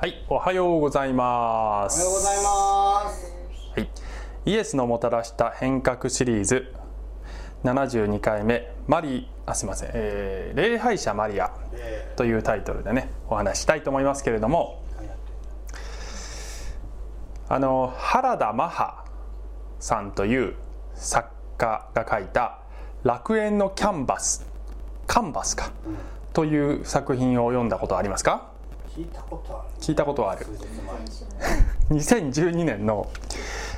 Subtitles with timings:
[0.00, 2.00] はい、おはようございます。
[2.06, 3.32] おはようございます。
[3.74, 3.88] はい、
[4.46, 6.72] イエスのもたらした変革シリーズ。
[7.64, 8.72] 72回目。
[8.86, 14.80] マリあすみません、えー礼拝者マリアえというタイトルでねお話ししたいと思いますけれども。
[17.48, 19.04] あの原田マハ
[19.80, 20.54] さんという
[20.94, 22.60] 作家が書いた
[23.02, 24.46] 「楽園のキャンバス」
[25.08, 25.72] カンバスか。
[26.34, 28.52] という作品を読んだことありますか？
[28.54, 28.57] ー
[28.98, 29.68] 聞いたことある。
[29.80, 30.44] 聞いたことはある。
[30.44, 33.08] 数日前2012年の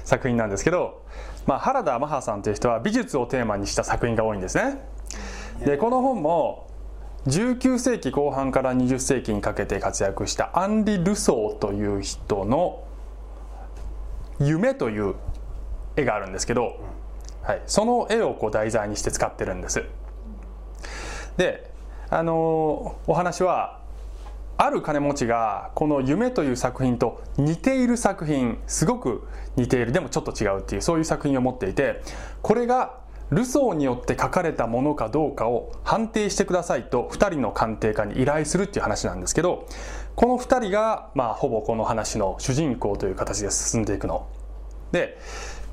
[0.05, 1.05] 作品なんですけど、
[1.47, 4.81] まあ、原田マハさんという人は美術をテーマにした作品が多いんですね。
[5.63, 6.71] でこの本も
[7.27, 12.83] 19世紀後半から20世紀にかけて活躍したアンリ・ルソーという人の
[14.41, 15.17] 「夢」という
[15.97, 16.77] 絵があるんですけど、
[17.43, 19.85] はい、その絵をこう題材にして使ってるんです。
[21.37, 21.71] で
[22.09, 23.80] あのーお話は
[24.63, 32.03] ある金持ちがこの「夢」という作品と似ている作品すごく似ているでもちょっと違うっていうそういう作品を持っていて
[32.43, 32.99] これが
[33.31, 39.67] ルソーによって書かれたものかどうかを判定してくださいと2人の鑑定家に依頼するっていう話なんですけど
[40.15, 44.27] この2人が、まあ、ほぼこの話の主人公という形で進んでいくの。
[44.93, 45.17] で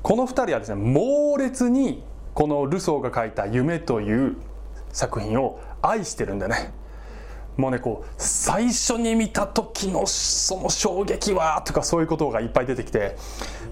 [0.02, 4.36] この2人はですね猛烈にこのルソーが書いた「夢」という
[4.94, 6.77] 作品を愛してるんだね。
[7.58, 13.16] もうねこう最初に見た時のその衝撃はとかそういうことがいっぱい出てきて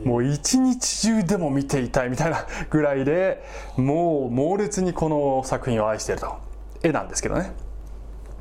[0.04, 3.44] もう一日中でも見ていたいみたいなぐらいで
[3.76, 6.36] もう猛烈にこの作品を愛していると
[6.82, 7.52] 絵なんですけどね。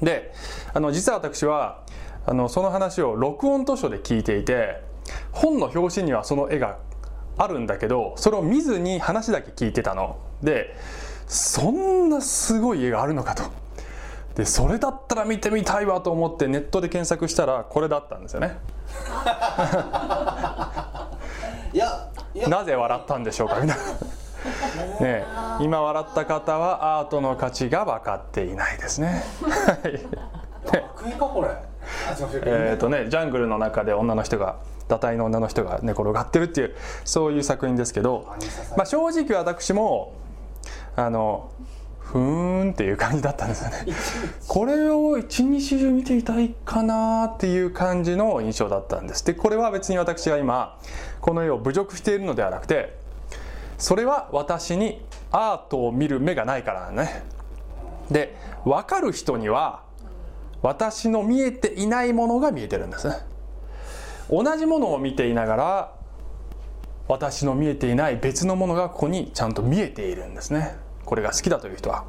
[0.01, 0.33] で
[0.73, 1.83] あの実は私は
[2.25, 4.81] あのその話を録音図書で聞いていて
[5.31, 6.79] 本の表紙にはその絵が
[7.37, 10.17] あるんだけどそれを見ずに話だけ聞いてたの。
[10.41, 10.75] で
[11.27, 13.43] そんなすごい絵があるのかと。
[14.35, 18.57] でそれだったら見てみたいわと思ってネットで検索したらこれだったんですよね。
[21.73, 22.09] いや、
[22.47, 23.83] なぜ笑ったんでしょうかみたいな。
[24.99, 25.25] ねえ
[25.59, 29.23] 今笑った方はアートの価値が分かっていないですね。
[29.41, 29.99] はい。
[32.45, 34.57] えっとねジャングルの中で女の人が
[34.89, 36.75] 堕胎の女の人が寝転がってるっていう
[37.05, 38.27] そういう作品ですけど、
[38.75, 40.13] まあ、正直私も
[40.95, 41.51] あの
[42.05, 43.85] ふーんっていう感じだったんですよね。
[44.47, 49.25] これを一日中見ていたいかなっていう感じの印象だったんです。
[49.25, 50.77] でこれは別に私が今
[51.19, 52.97] この絵を侮辱しているのではなくて
[53.77, 57.23] それは私にアートを見る目がないからね。
[58.11, 59.81] で分かる人には
[60.61, 63.15] 私の見えていないものが見えてるんですね。
[64.29, 65.91] 同じものを見ていながら
[67.07, 72.05] 私の見えていない別のものがここにちゃんと見えているんですねこれが好きだという人は。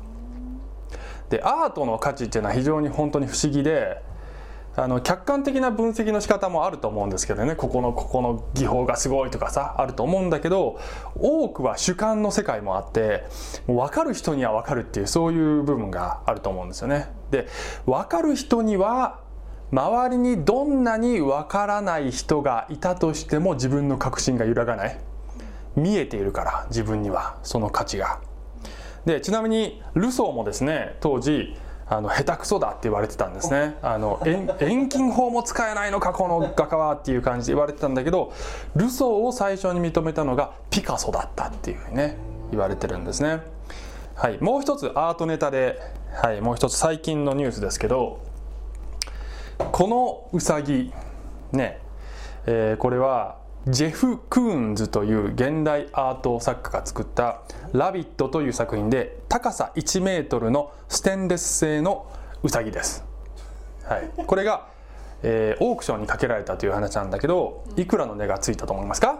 [1.30, 4.00] でアートの価値っていうのは非常に本当に不思議で
[4.76, 7.56] あの客観的な分析の仕方もあると思うんですけどね。
[7.56, 10.78] ここのここの技法がすごいとかさあると思うんだけど
[11.18, 13.24] 多くは主観の世界もあって
[13.66, 17.08] 分かる人には分かるっていうそういう部分があると思うんですよね。
[17.30, 17.48] で
[17.86, 19.20] 分かる人には
[19.72, 25.00] 周りにどんなに分からない人がいたとしても自分の確信が揺らがない。
[25.74, 28.20] 見えているから自分にはその価値が。
[29.06, 31.56] でちなみにルソーもですね当時
[31.88, 33.76] あの下手くそだって言われてたんですね。
[33.80, 38.32] あの遠遠近法も使えないのかこの画家はっていう感じで言われてたんだけど
[38.74, 42.16] ルソーを最初に認めたのがピカソだったっていうふうにね
[42.50, 43.40] 言われてるんですね。
[44.16, 44.38] はい。
[44.40, 45.78] もう一つアートネタで、
[46.12, 48.18] はい、もう一つ最近のニュースですけど
[49.70, 50.92] このウサギ
[51.52, 51.78] ね、
[52.46, 53.38] えーこれは
[53.68, 57.40] ジェフ・クーンズという現代アート作家が作った
[57.74, 62.06] 「ラビット」という作品で高さ1メートルのステンレス製の
[62.44, 63.04] ウサギです、
[63.82, 64.68] はい、これが、
[65.24, 69.18] えーオークションにかけられたという話なんだけどいくらの値がついたと思いますか、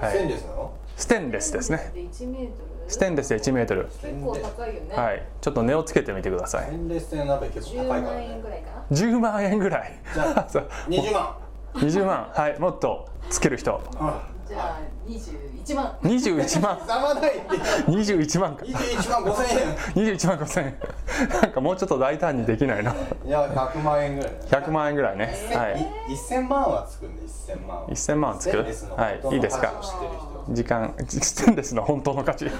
[0.00, 0.70] はステンい、レスなの？
[0.96, 1.90] ステンレスですね。
[1.92, 3.84] で1メートルステンレスで1メートル。
[3.86, 5.22] 結構高いよね、はい。
[5.40, 6.66] ちょっと値をつけてみてください。
[6.66, 8.40] ステンレス製の鍋結構10高いから万円ね。
[8.42, 8.96] ぐらいかな。
[8.96, 9.92] 10万円ぐらい。
[10.14, 10.68] じゃあ そう。
[10.88, 11.36] 二十万。
[11.74, 12.30] 20万。
[12.34, 13.80] はいもっとつける人。
[13.98, 14.22] あ。
[14.48, 14.78] じゃあ
[15.08, 15.96] 21万。
[16.02, 16.80] 21万。
[16.86, 17.48] ざまないって。
[17.90, 18.64] 21万か。
[18.64, 19.46] 二十一万五千
[19.94, 21.30] 21万5千円。
[21.42, 22.92] なんかもうちょっと大胆にできないな。
[23.24, 23.28] 円。
[23.28, 24.32] いや百万円ぐらい。
[24.50, 25.34] 100万円ぐらいね。
[25.54, 25.80] はい。
[26.10, 26.14] い。
[26.14, 27.88] 一千万はつくんで一千万は。
[27.88, 28.56] 1000万つく？
[28.58, 29.34] はい。
[29.34, 29.72] いいですか？
[30.48, 32.50] 時間ステンレスの本当の価値。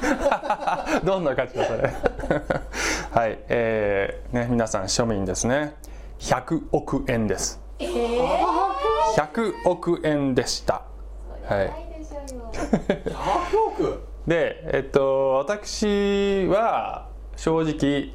[1.02, 1.90] どんな価値だそれ？
[3.10, 3.38] はい。
[3.48, 5.74] えー、ね皆さん庶民ですね。
[6.20, 7.60] 100億円です。
[7.80, 8.59] ええ
[9.16, 10.82] 100億円でした。
[11.44, 11.68] はい。
[11.68, 12.50] ないでしょうよ
[13.14, 14.02] 百億？
[14.26, 18.12] でえっと私は正直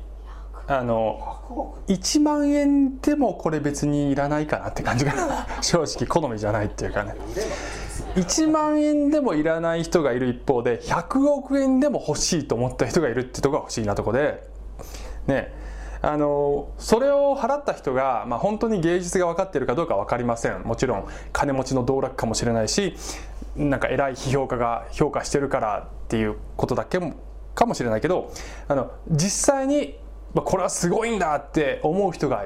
[0.68, 1.19] あの
[1.50, 7.13] 100億？1万円でもこれ別にいらないかなって感じが 正直好みじゃないっていうかね。
[7.13, 14.44] 売ればですよ1万円でもいらない人がいる一方で100億円でも欲しいと思った人がいるってところが不思議なところで。
[15.27, 15.64] ね
[16.06, 20.62] あのそれを払った人が、まあ、本当に芸術が分かっているかどうか分かりません。
[20.62, 22.96] もちろん金持ちの道楽かもしれないし
[23.56, 27.00] なんか偉い批評家が評価してるからっていうことだけ
[27.56, 28.31] かもしれないけど
[28.68, 29.98] あの実際に
[30.36, 32.46] まあこれはすごいんだって思う人が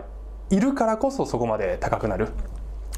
[0.50, 2.30] いるからこそそこまで高くなる。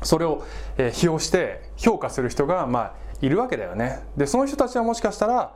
[0.04, 0.44] それを、
[0.78, 4.04] えー、批評して評価する人が、まあ、いるわけだよね。
[4.16, 5.56] でその人たちはもしかしたら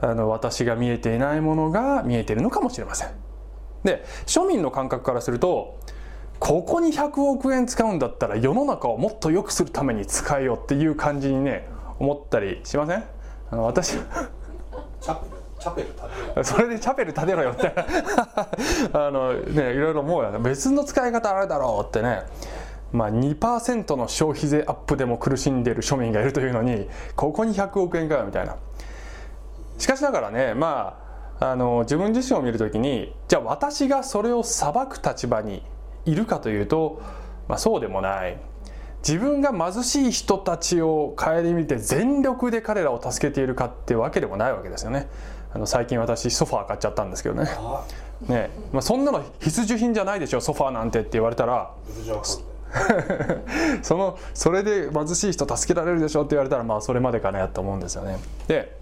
[0.00, 3.29] あの私が見えていないものが見えているのかもしれません。
[3.84, 5.78] で庶民の感覚からすると
[6.38, 11.68] ここに100億円使うんだったら世の中をもっと良くするために使えよっていう感じにね
[11.98, 13.04] 思ったりしません？
[13.50, 15.88] あの私チャペル
[16.44, 17.74] それでチャペル建てろよって。
[18.94, 20.38] あのねいろいろ思うよね。
[20.38, 22.22] 別の使い方あるだろうってね。
[22.92, 28.56] まあ2%の消費税アップでも苦しんでいる庶民がいるというのにここに100億円かよみたいな。
[29.76, 31.09] しかしながらねまあ
[31.40, 35.62] あの自分自身を見るときにじゃあ私がそれを裁く立場に
[36.04, 37.02] いるかというと、
[37.48, 38.38] まあ、そうでもない。
[39.06, 45.08] 自分が貧しい人たちを顧みて全力で彼らを助けているかってわけでもないわけですよね。
[45.54, 47.48] あの最近私ソファー買っちゃったんですけどね。
[47.48, 47.84] あ
[48.28, 51.72] ね、まあ、そんなの必需品じゃないでしょソファーなんてって言われたら。
[53.82, 58.18] そのそれで貧しい人助けられるでしょって言われたらまあそれまでかなと思うんですよね。
[58.46, 58.76] で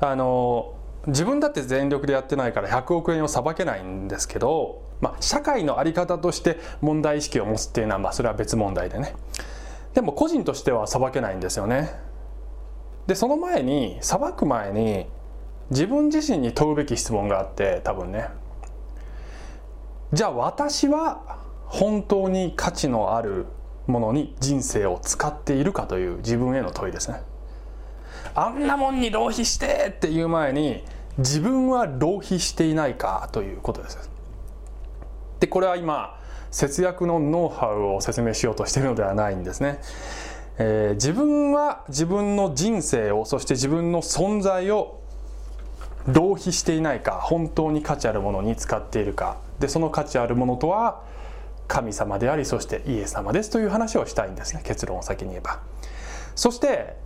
[0.00, 0.72] あの
[1.06, 9.14] 自分だって全力でやってないから100億円をさばけないんですけど、まあ、社会の在り方として問題意識を持つっていうのはまあそれは別問題でね。
[9.94, 11.90] でも個人としてはさばけないんですよね。
[13.06, 15.06] でその前にさばく前に
[15.70, 18.28] 自分自身に問うべき質問があって多分ね。
[20.12, 23.46] じゃあ私は本当に価値のある
[23.86, 27.22] ものに人生を使っているかという自分への問いですね。
[28.34, 30.82] あんなもんに浪費してっていう前に
[31.18, 34.10] 自分は浪費していないかということです。
[35.40, 36.18] でこれは今
[36.50, 39.80] 節約のノウハウを説明しようとしているのではないんですね、
[40.58, 45.00] えー自分は自分の人生をそして自分の存在を
[46.06, 49.38] 浪費していないか本当に価値あるものに使っているか。
[49.58, 51.02] でその価値あるものとは
[51.68, 55.60] 神様でありそしてイエス様ですという話をしたいんですね結論を先に言えば。
[56.34, 56.96] そして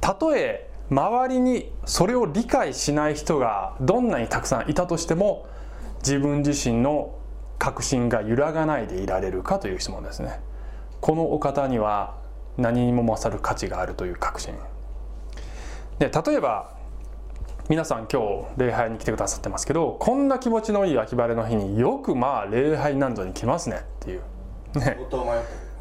[0.00, 5.46] たとえ周りにそれを理解しない人がどんなにたくさんいたとしても
[5.98, 7.14] 自分自身の
[7.58, 10.40] 確信が揺らがないでいられるかという質問ですね。
[11.00, 12.16] このお方には
[12.56, 14.54] 何にも勝る価値があるという確信。
[15.98, 16.72] で例えば
[17.68, 24.22] 皆さん今日礼拝に来てくださってますけどこんな気持ちのいい秋晴れの日によくまあ礼拝難度に来ますねっていう。
[24.78, 24.96] ね。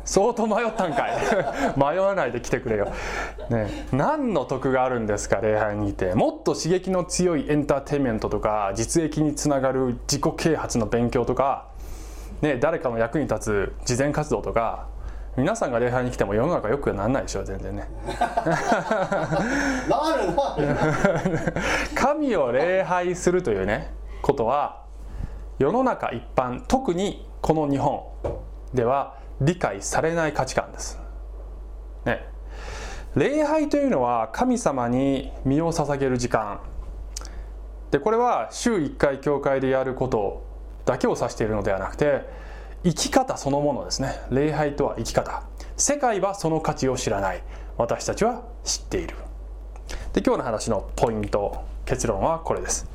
[0.07, 1.11] 相当迷ったんかい。
[1.77, 2.87] 迷わないで来てくれよ、
[3.49, 6.15] ね、何の得があるんですか礼拝にいて。
[6.15, 11.65] もっと刺激の強いエンターテインメントとか実益につながる自己啓発の勉強とか、
[12.41, 14.87] ね、誰かの役に立つ慈善活動とか。
[15.35, 17.87] 皆さんが礼拝に来ても世の中よくならないでしょ全然ね。
[21.93, 23.93] 神を礼拝するというね
[24.23, 24.81] ことは
[25.59, 28.01] 世の中一般特にこの日本
[28.73, 30.99] では理解されない価値観です。
[32.05, 32.27] ね、
[33.15, 36.59] 礼拝というのは神様に身を捧げる時間。
[37.91, 40.43] でこれは週1回教会でやること
[40.85, 42.27] だけを指しているのではなくて
[42.83, 44.13] 生き方そのものですね。
[44.29, 45.43] 礼拝とは生き方。
[45.75, 47.43] 世界はその価値を知らない。
[47.77, 49.15] 私たちは知っている。
[50.13, 52.89] で今日の話のポイント結論はこれです。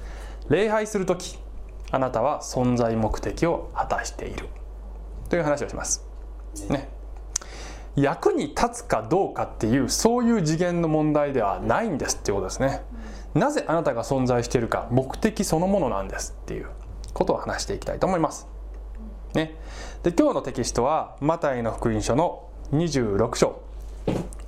[0.49, 1.39] 礼拝する時
[1.91, 4.49] あなたは存在目的を果たしている。
[5.29, 6.12] という話をします。
[6.69, 6.89] ね。
[7.97, 12.83] 役に立つかどうかっていうそういう次元の問題ではないんですっていうことですね。
[13.35, 16.67] なぜあなたが存在しているか目的そのものなんですっていう
[17.13, 18.47] ことを話していきたいと思います。
[19.35, 19.57] ね、
[20.03, 23.61] で今日のテキストはマタイの福音書の26章。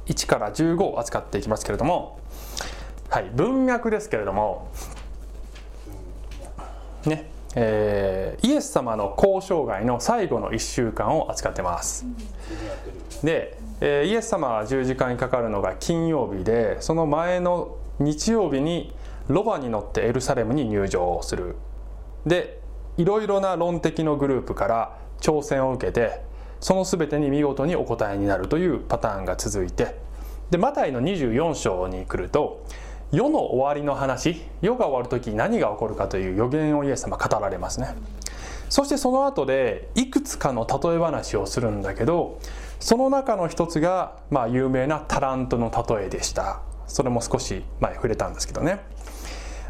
[0.07, 2.19] 1から15を扱っていきますけれども、
[3.09, 4.71] はい、文脈ですけれども、
[7.07, 7.34] ね。
[7.55, 12.05] えーイエス様の交渉外の最後の1週間を扱ってます。
[13.23, 18.95] で、えーイエス様は十字架にかかるのが金曜日でその前の日曜日に
[19.29, 21.57] ロバに乗ってエルサレムに入場する
[22.27, 22.61] で
[22.97, 26.23] いろいろな論的のグループから挑戦を受けて
[26.61, 29.97] その全てに見事にお答えになるというパターンが続いて
[30.51, 32.65] でマタイの24章に来ると
[33.14, 37.94] 世の終わりの話世が終わる時に何が起こるかという予言をイエス様語られますね。
[38.68, 42.40] そしてその後でいくつかの例え話をするんだけど
[42.80, 46.61] その中の一つが、まあ、有名なタラントの例えでした。
[46.87, 48.80] それも少し前触れたんですけどね。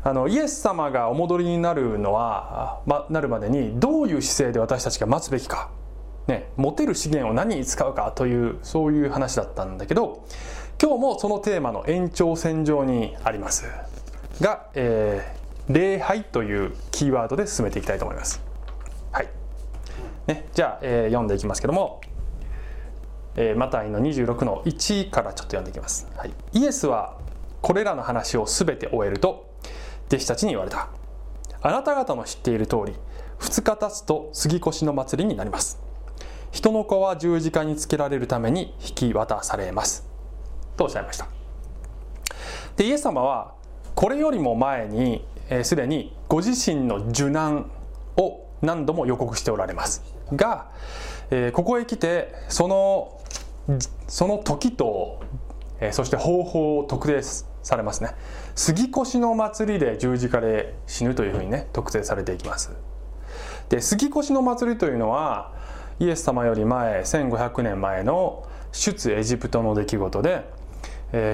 [0.02, 5.70] あのイエス様がお戻りになるのは、ま、なるまでにどういう姿勢で私たちが待つべきか、
[6.26, 10.26] ね、持てる資源を何に使うかというそういう話だったんだけど
[10.80, 13.66] 今日もそのテーマの延長線上にあります
[14.40, 18.42] が、えー、礼拝というキーワードで進めていきたいと思います。
[19.12, 19.28] はい。
[20.26, 22.00] ね、じゃあ、えー、読んでいきますけども
[23.36, 27.18] えー、マタイの26の1からちょっと読んでいきます、はい、イエスは
[27.62, 29.50] これらの話を全て終えると
[30.06, 30.88] 弟子たちに言われた。
[31.62, 32.92] あなた方の知っている通り
[33.38, 35.80] 2日経つと杉越の祭りになります。
[36.52, 40.06] 人の子は十字架につけられるために引き渡されます。
[40.76, 41.28] とおっしゃいました。
[42.76, 43.54] でイエス様は
[43.94, 45.24] これよりも前に
[45.62, 47.70] すで、ー、にご自身の受難
[48.16, 50.02] を何度も予告しておられます。
[50.32, 50.70] が、
[51.30, 53.20] えー、ここへ来てその
[54.08, 55.20] その時と、
[55.80, 58.10] えー、そして方法を特定されますね。
[58.54, 62.72] 杉越の祭りで十字架で死ぬというふうにね特定されていきます。
[63.68, 65.52] で杉越の祭りというのは
[66.00, 70.44] イエス様より前1500年前の出エジプトの出来事で、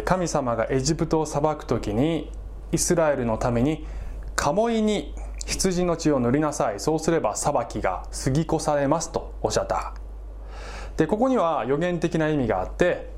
[0.05, 2.31] 神様がエジプトを裁く時に
[2.73, 3.87] イスラエルのために
[4.37, 5.15] 鴨居に
[5.47, 6.81] 羊の血を塗りなさい。
[6.81, 9.95] そうすれば裁きが過ぎ越されますとおっしゃった。
[10.97, 13.11] でここには予言的な意味があって、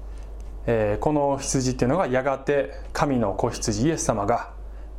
[0.66, 4.52] えー、この羊っていうのがやがて神の子羊イエス様が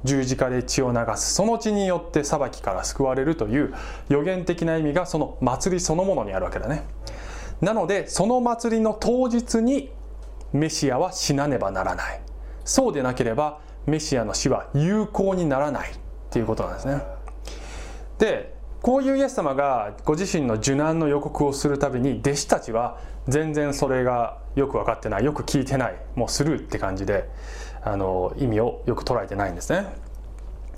[0.04, 1.34] 十字架で血を流す。
[1.34, 3.74] その血によって裁きから救われるという
[4.10, 6.84] 予言的な意味がその祭りそのものにあるわけだね。
[7.62, 9.92] なのでその祭りの当日に
[10.54, 12.22] メシアは死なねばならない。
[12.64, 15.92] そうでなければメシアの死は有効にならない。
[15.92, 15.96] っ
[16.34, 17.04] ていうことなんですね。
[18.18, 27.30] でこういうイエス様がご自身の受難の予告をするたびに弟子たちは全然それがよく分かってないよく聞いてないもうスルーって感じで
[27.82, 29.86] あの意味をよく捉えてないんですね。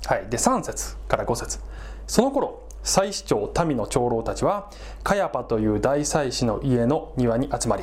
[0.04, 1.58] はい、で3節から5節。
[2.06, 4.70] その頃祭司長民の長老たちは
[5.02, 7.82] カヤパという大祭司の家の庭に集まり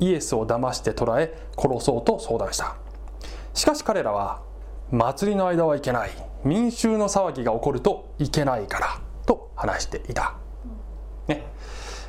[0.00, 2.76] イエスを騙して捕らえ殺そうと相談した。
[3.54, 4.42] しかし彼らは
[4.90, 6.10] 祭りの間はいけない。
[6.42, 10.34] 民衆の騒ぎが起こるといけないからと話していた、
[11.28, 11.44] ね。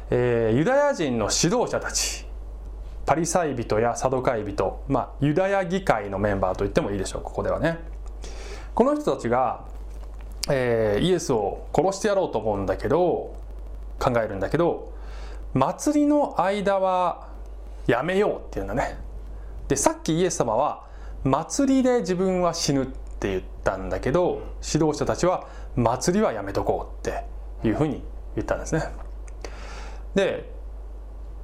[0.10, 2.26] えー、ユダヤ人の指導者たち
[3.06, 7.22] パリサイ人やサドカイ人、まあ、ユダヤ議会のメンバーと言ってもいいでしょう。
[7.24, 7.80] ここではね。
[8.74, 9.66] この人たちが、
[10.50, 13.36] えー、イエスを殺してやろうと思うんだけど
[14.00, 14.94] 考えるんだけど
[15.54, 17.28] 祭りの間は
[17.88, 18.98] やめようっていうんだね
[19.68, 20.86] でさっきイエス様は
[21.24, 27.24] 祭りで自分は死ぬって言ったんだけど指導者たちは祭りはやめとこうって
[27.68, 28.04] いうふうに
[28.36, 28.84] 言ったんですね。
[30.16, 30.50] で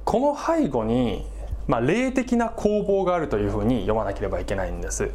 [0.04, 1.26] この背後に、
[1.66, 5.10] まあ、霊的な攻防があるというふうに読まなければいけないんです。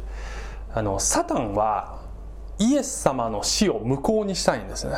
[0.72, 2.00] あのサタンは
[2.58, 4.96] イエス様の死を無効にしたいんですね。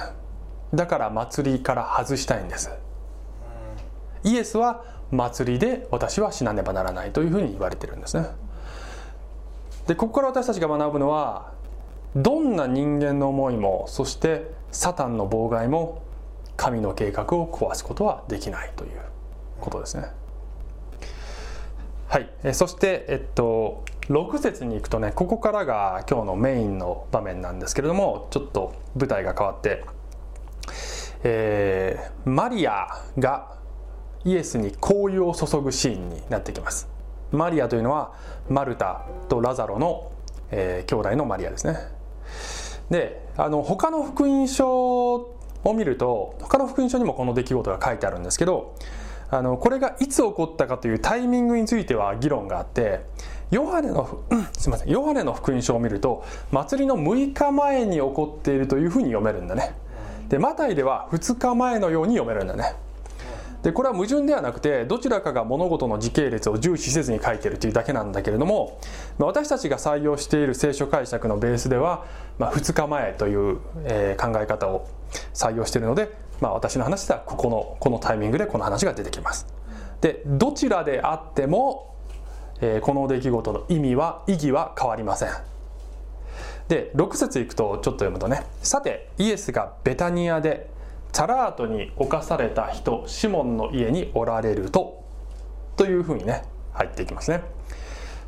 [0.75, 2.71] だから祭りから外したいんです。
[4.23, 8.27] イエスは祭りで私は死なねばならないというふうに言われてるんですね。
[9.87, 11.53] でここから私たちが学ぶのは
[12.17, 16.03] どんな人間の思いもそしてサタンの妨害も
[16.57, 18.91] 神の計画を壊すことはできないという
[19.61, 20.09] ことですね。
[22.09, 29.85] はい、えそして、えっと、6節に行くとねここからが今日のメインの場面なんですけれどもちょっと舞台が変わって、
[31.25, 33.56] えー、マリアが
[34.27, 36.89] イエスに香油を注ぐシーンになってきます。
[37.31, 38.13] マリアというのは
[38.49, 40.11] マルタとラザロの、
[40.51, 41.77] えー、兄弟のマリアですね。
[42.91, 48.75] であの他の福音書を見ると他の福音書にもこの出来事が書いてあるんですけど
[49.31, 53.01] あのこれがいつ起こったかというタイミングについては議論があって
[53.51, 59.75] ヨハネの、うん、すみませんヨハネの福音書を見ると祭りの6日前に起こっているというふうに読めるんだね。
[60.29, 62.75] でマタイでは2日前のように読めるんだね。
[63.67, 68.79] でこれは矛盾ではなくてどちらかが物事の時系列を重視せずに書いてるというだけなんだけれども
[69.19, 72.07] 私たちが採用している聖書解釈のベースでは、
[72.39, 74.87] まあ、2日前という、えー、考え方を
[75.35, 79.49] 採用しているので、まあ、私の話ではここのこのタイミングでこの話が出てきます。
[80.01, 81.97] でどちらであっても、
[82.61, 85.31] えー、この出来事の意味は意義は変わりません。
[86.69, 90.71] で6節いくとちょっと読むとねさてイエスがベタニアで
[91.17, 95.03] サラートに侵された人シモンの家におられると
[95.79, 96.43] というふうにね
[96.75, 97.41] 入っていきますね。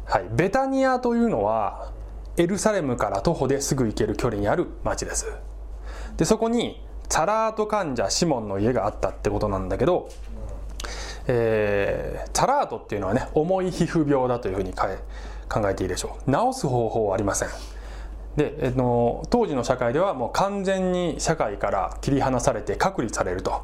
[0.06, 1.92] はい、ベタニアというのは
[2.38, 5.26] エルサレムから徒歩ですぐ行ける距離にある町です。
[6.16, 10.08] でそこにチャラート患者シモンの家があったってことなんだけど、
[11.26, 14.88] えー、チャラートっていうのはね重い皮膚病だというふうに考
[15.68, 16.32] えていいでしょう。
[16.32, 17.50] 治す方法はありません。
[18.38, 23.62] で、えの当時の社会ではもう完全に社会から切り離されて隔離されると。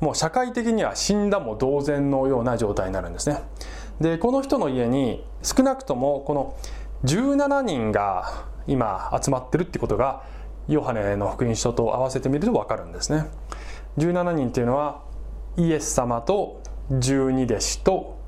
[0.00, 3.42] もう社会的には死んだも同然のような状態になるんですね。
[4.00, 6.56] でこの人の家に少なくともこの
[7.04, 10.24] 17人が今集まってるってことが
[10.66, 13.26] ヨハネの福音書と合わせてみると分かるんですね。
[13.98, 15.02] 17人っていうのは
[15.58, 18.18] イエス様と十二弟子と、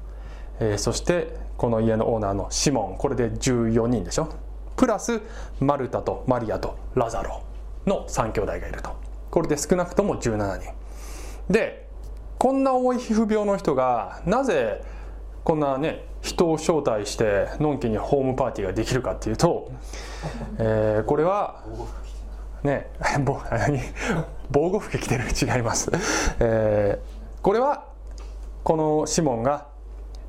[0.60, 2.96] えー、そしてこの家のオーナーのシモン。
[2.98, 4.28] これで14人でしょ。
[4.76, 5.20] プラス
[5.60, 7.42] マルタとマリアとラザロ
[7.86, 8.90] の3兄弟がいると。
[9.30, 10.72] これで少なくとも17人。
[11.50, 11.86] で
[12.38, 14.82] こんな重い皮膚病の人がなぜ
[15.44, 19.70] こんなね人を招待してのんきにホームパーティーができるかっていうと、
[20.58, 21.62] えー、これは
[22.62, 22.90] ね
[24.50, 25.90] 防護服着てる違います、
[26.40, 27.84] えー、これは
[28.64, 29.68] このシモンが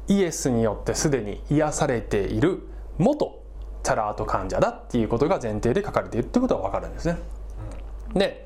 [0.07, 2.61] イエスによってすでに癒されている
[2.99, 3.43] 元
[3.87, 7.17] チャラート患者だっていうことが前提で書かれているってことが分かるんですね。
[8.13, 8.45] で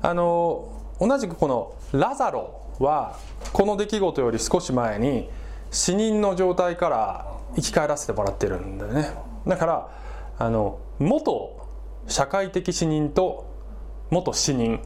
[0.00, 3.18] あの同じくこのラザロは
[3.52, 5.28] この出来事より少し前に
[5.70, 9.10] 死人の状態から生き返らせてもらってるんだよね。
[9.46, 9.88] だから
[10.38, 11.68] あの元
[12.06, 13.52] 社会的死人と
[14.08, 14.80] 元死人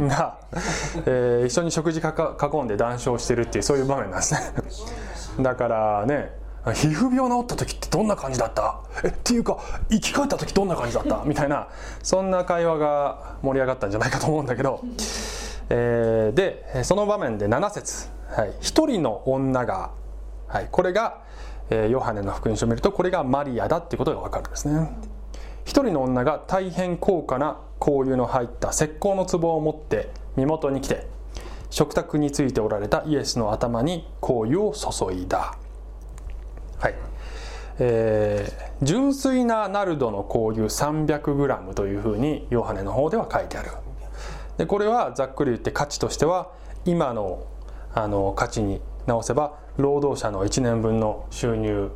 [0.00, 0.40] が、
[1.06, 4.40] えー、一緒に食事かか囲んで談笑してるっていうそういう場面なんですね。
[5.40, 8.80] だからね皮膚病治った時ってどんな感じだった？
[9.04, 9.58] えっていうか
[9.90, 11.22] 生き返った時どんな感じだった？
[11.24, 11.68] みたいな。
[12.02, 14.80] そんな会話が盛り上がったんじゃないかと思うんだけど、
[15.68, 19.90] えー、でその場面で7節、はい、1人の女が
[20.48, 21.22] はい、これが、
[21.70, 24.96] えー、ヨハネの福音書を見るとこれがマリアだっていうことが分かるんですね。
[25.64, 31.08] 一人の女が大変高価な香油の入った石膏の壺を持って身元に来て
[31.70, 35.56] 食卓についておられたイエスの頭に香油を注いだ。
[36.78, 36.94] はい。
[37.78, 43.70] えー、純粋なナルドの香油 300g というふうにヨハネの方では書いてある。
[44.56, 46.52] でこれはざっくり言って価値としては
[46.84, 47.46] 今の
[47.94, 51.90] あの価値に直せば労働者の1年分の収入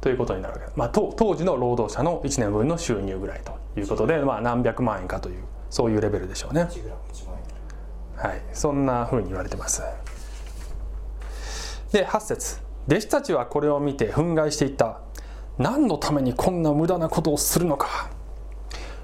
[0.00, 0.66] ということになるわけ。
[0.66, 6.68] です、まあ、当時の労働者の1年分の収入ぐらいということで、まあ、何百万円かというそういうレベルでしょうね。
[8.16, 8.42] はい。
[8.52, 9.82] そんなふうに言われてます。
[11.92, 15.00] で8節弟子たちはこれを見て憤慨していった。
[15.58, 18.10] 何のためにこんな無駄なことをするのか。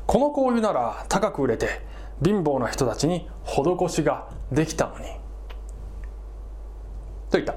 [0.07, 1.81] この香油なら高く売れて
[2.23, 5.07] 貧乏な人たちに施しができたのに。
[7.31, 7.55] といった。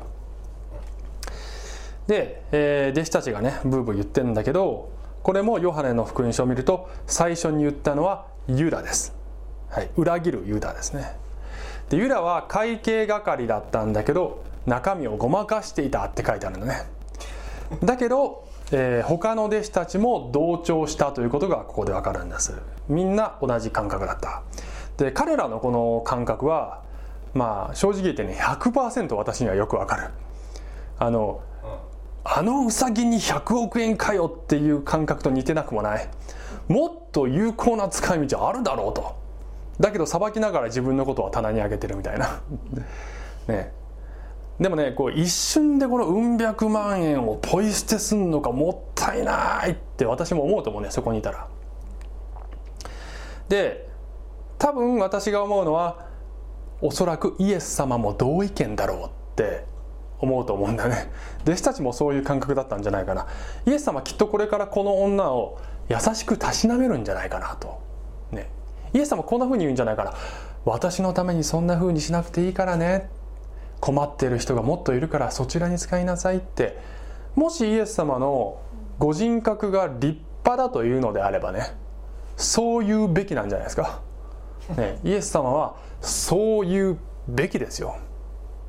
[2.08, 4.92] で、えー、弟子たちがねブーブー言ってるんだけど
[5.24, 9.16] これもヨハネの福音書を見ると最初に言ったのはユダです、
[9.70, 11.18] はい、裏切るユダですね。
[11.90, 16.84] でユダは会計係だったんだけど中身をごまかしていたって書いてあるのね。
[17.84, 22.54] だけど、えー、他の弟子たちも同調したということがここでわかるんです。
[22.88, 24.44] みんな同じ感覚だった。
[24.98, 26.82] で彼らのこの感覚は
[27.34, 30.10] まあ正直言ってね100%私にはよくわかる。
[31.00, 31.42] あの
[32.26, 36.08] あのウサギに100億円かよっていう感覚と似てなくもない。
[36.68, 39.16] もっと有効な使い道あるだろうと。
[39.80, 42.42] だけどさばきながら自分のことは棚に上げてるみたいな。
[43.48, 43.74] ね。
[44.60, 51.48] でもねこう一瞬でこのうん百万円をポイ捨てすんのかもったいないって私も思うと思うねそこにいたら。
[53.50, 53.90] で
[54.60, 56.08] 多分私が思うのは
[56.82, 59.66] おそらくイエス様も同意見だろうって
[60.20, 61.12] 思うと思うんだね。
[61.44, 63.28] 弟子たちもそういう感覚だったんじゃないかな。
[63.66, 67.82] イエス様きっとこれからこの女を優しくたしなめるんじゃないかなと。
[68.32, 68.50] ね。
[68.94, 70.14] イエス様こんな風に言うんじゃないかな。
[70.66, 73.10] 私のためにそんな風にしなくていいからね。
[73.84, 76.78] 困っている人がもっといるからそちらに使いなさいって
[77.36, 78.62] もしイエス様の
[78.98, 81.76] ご人格が立派だというのであればね
[82.38, 84.00] そう言うべきなんじゃないですか、
[84.78, 87.98] ね、 イエス様はそう言うべきですよ。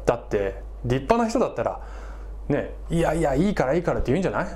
[0.04, 1.80] だって立派な人だったら
[2.48, 4.46] ねいやいやいいからいいからって言うんじゃない？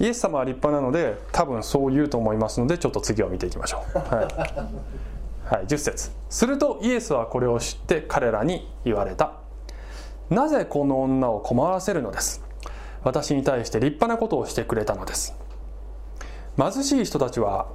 [0.00, 5.54] イエス様は立派なので多分そう言うと思いますのでちょっと次を見ていきましょう、はい。
[5.54, 9.34] はい、10節するとイエスはこれを知って彼らに言われた。
[10.30, 12.42] なぜこの女を困らせるのです？
[13.04, 15.36] 私に対して立派なことをしてくれたのです。
[16.56, 17.68] 貧しい人たちは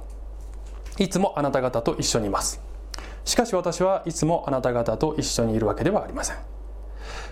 [0.98, 2.60] いつもあなた方と一緒にいます。
[3.24, 6.36] しかし私はいつもあなた方と一緒にいるわけではありません。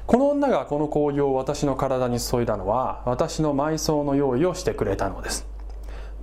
[0.07, 5.45] この女がこの香油を私の体に注いだのは私の埋葬の用意をしてくれたのです。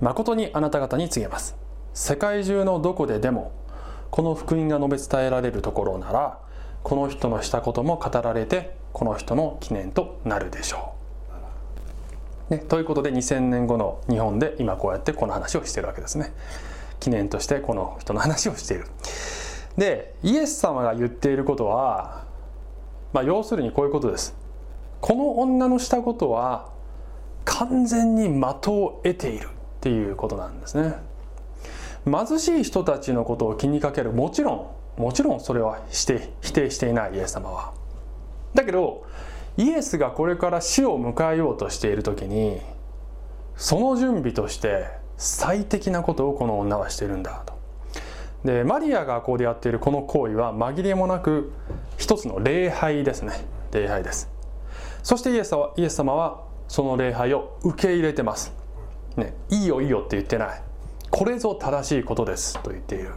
[0.00, 1.56] 誠にあなた方に告げます。
[1.92, 3.52] 世界中のどこででも
[4.14, 6.38] この福音が述べ伝えられるところなら
[6.84, 10.94] この人のしたことも語られてこの人の記念となるでしょ
[12.48, 16.32] う、ね、ということで2000年後の日本で今こうやってこの話をしてるわけですね。
[17.00, 18.86] 記念としてこの人の話をしている。
[19.76, 22.24] でイエス様が言っていることは、
[23.12, 24.36] まあ、要するにこういうことです。
[25.00, 26.70] この女のしたことは
[27.44, 29.50] 完全に的を得ているっ
[29.80, 31.13] ていうことなんですね。
[32.04, 34.12] 貧しい人たちのことを気にかける。
[34.12, 37.72] もちろんもちろんそれはして否定していないイエス様は。
[38.54, 39.04] だけど
[39.56, 42.60] イエスがこれから死を迎えようとしている時に
[43.56, 44.86] その準備として
[45.16, 47.54] 最適なことをこの女はしているんだと。
[48.44, 51.52] でマリアがここでやっているこの行為は紛れもなく
[51.96, 53.32] 一つの礼拝ですね。
[53.72, 54.30] 礼拝です。
[55.02, 58.52] そしてイエスはイエス様はその礼拝を受け入れてます、
[59.16, 60.63] ね、いいよいいよって言ってない。
[61.14, 63.12] これぞ正しいことですと言っている。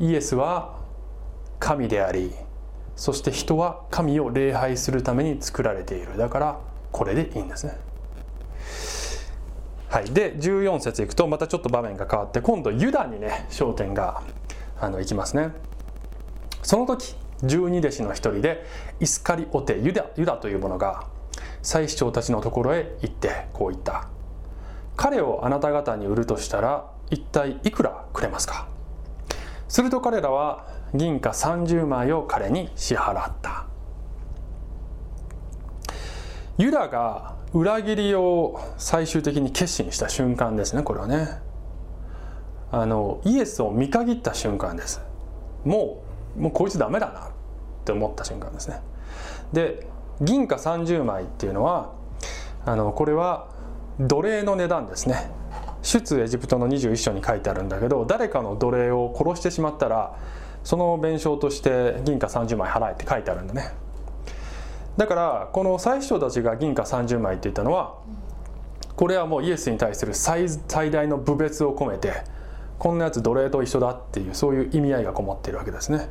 [0.00, 0.78] イエスは
[1.58, 2.32] 神であり
[2.96, 6.16] そして人は神を礼拝するために作られている。
[6.16, 6.58] だから
[6.92, 7.76] これでいいんですね。
[9.90, 14.22] はい、で14節いくとまたちょっと場面が変わって今度ユダにね焦点が
[14.80, 15.50] あのいきますね。
[16.62, 18.64] その時十二弟子の一人で
[19.00, 21.04] イスカリオテユダユダという者が
[21.60, 24.08] 祭司長たちのところへ行ってこう言った。
[24.96, 28.66] 彼をあなた方に売るとしたら一体いくらくれますか？
[29.68, 33.66] すると彼らは銀貨30枚を彼に支払った。
[36.58, 41.28] ユダが裏切りを最終的に決心した瞬間ですねこれはね。
[42.72, 45.00] あのイエスを見限った瞬間です。
[45.64, 46.02] も
[46.36, 47.30] うもうこいつダメだなっ
[47.84, 48.80] て思った瞬間ですね。
[49.52, 49.86] で
[50.20, 51.92] 銀貨30枚っていうのは
[52.64, 53.48] あのこれは
[53.98, 55.30] 奴隷の値段ですね。
[55.82, 60.18] 出エジプトの21章に書いてあるんだけど誰かの奴隷を殺してしまったら
[60.64, 63.70] その弁償として銀貨30枚払えって書いてあるんだね。
[64.96, 67.98] だからこの祭司長たちが銀貨30枚って言ったのは
[68.96, 72.24] これはもうイエスに対する最最大の侮蔑を込めて
[72.78, 76.08] こんなやつ奴隷と一緒だっていうそういう意味合いがこもっているわけですね。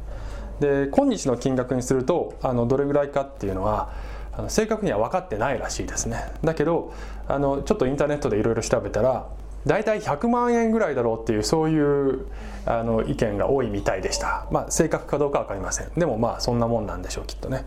[0.60, 3.91] で今日の金額にするとあのどれぐらいかっていうのは
[4.38, 6.32] あの正確には分かってないらしいですね。
[6.43, 6.93] だけど
[7.28, 9.28] あのちょっとインターネットでいろいろ調べたら
[9.65, 12.28] 大体100万円ぐらいだろうっていうそういう
[12.65, 14.48] あの意見が多いみたいでした。
[14.52, 15.89] まあ正確かどうか分かりません。
[15.98, 17.65] でもまあそんなもんなんでしょうきっとね。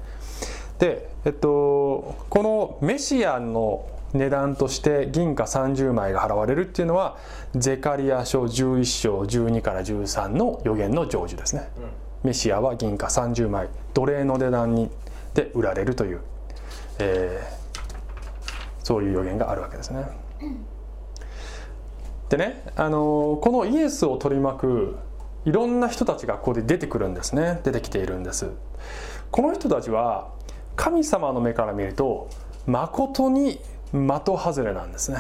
[0.78, 7.16] で、えっと、このメシアの値段として銀貨30枚が払われるっていうのは
[7.54, 11.68] ゼカリア書11章12から13の予言の成就ですね、
[12.22, 14.88] メシアは銀貨30枚奴隷の値段に
[15.34, 16.20] で売られるという、
[16.98, 17.58] えー
[18.88, 20.06] そういう予言があるわけですね。
[22.30, 24.96] でね、あのこのイエスを取り巻く
[25.44, 28.50] いろんな人たちがここで出てくるんですね出てきているんです。
[29.30, 30.30] この人たちは
[30.74, 32.30] 神様の目から見ると
[32.64, 33.60] 誠に
[33.92, 35.18] 的外れなんですね。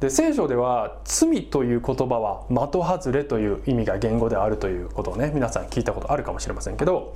[0.00, 7.14] で聖書では罪という言葉は的外れという意味が言語であるということをね皆さん聞いたことあるかもしれませんけど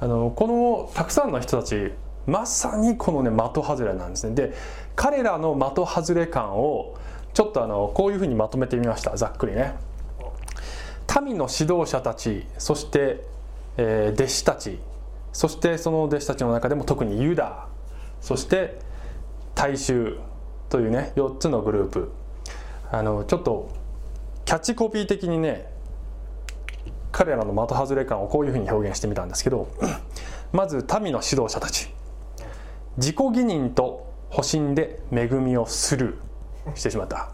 [0.00, 1.92] あのこのたくさんの人たち
[2.26, 4.34] まさにこのね的外れなんですね。
[4.34, 4.54] で
[4.96, 6.96] 彼らの的外れ感を
[7.32, 9.16] ちょっとあのこういうふうにまとめてみました。
[9.16, 9.74] ざっくりね。
[11.22, 13.24] 民の指導者たちそして、
[13.76, 14.78] えー弟子たち
[15.32, 17.66] そしてその弟子たちの中でも特にユダ
[18.20, 18.78] そして
[19.54, 20.18] 大衆
[20.68, 22.12] というね4つのグループ。
[22.92, 23.70] あのちょっと
[24.44, 25.70] キャッチコピー的にね
[27.12, 29.68] 彼らの的外れ感をこういうふうに表現してみたんですけど
[30.52, 31.88] まず民の指導者たち。
[33.00, 37.32] 自己義認と保身で恵みをスルーしてしまった。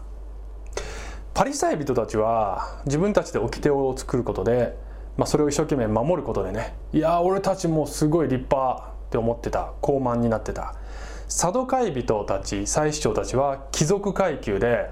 [1.33, 4.77] パリサイ人たちは自分たちで掟を作ることで、
[5.17, 9.73] まあ、それを一生懸命守ることでねいや俺たちもすごい立派って思ってた。
[9.81, 10.73] 高慢になってた。
[11.27, 14.89] サドカイ人たち祭司長たちは貴族階級で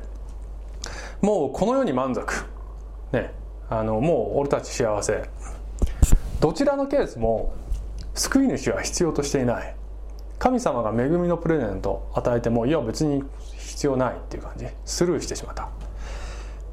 [1.21, 2.33] もうこの世に満足。
[3.13, 3.33] ね
[3.69, 5.29] あのもう俺たち幸せ。
[6.41, 7.53] どちらのケースも
[8.13, 9.73] 救い主は必要としていない。
[10.45, 13.23] 神様が恵みのプレゼントを与えてもいや別に
[13.57, 14.67] 必要ないっていう感じ。
[14.85, 15.69] スルーしてしまった。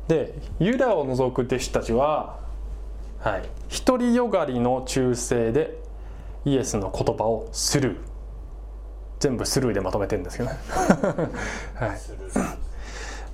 [0.09, 2.39] でユダを除く弟子たちは
[3.19, 3.49] はい
[3.87, 5.79] 独りよがりの忠誠で
[6.45, 7.97] イエスの言葉をスルー。
[9.21, 10.59] 全部スルーでまとめてるんですけどね、
[11.77, 11.91] はい、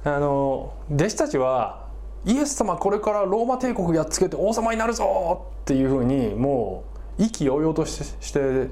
[0.05, 1.87] あの弟子たちは
[2.27, 6.85] イエス様これからローマ帝国やっつけて王様になるぞっていうふうにも
[7.19, 8.69] う意気揚々としてして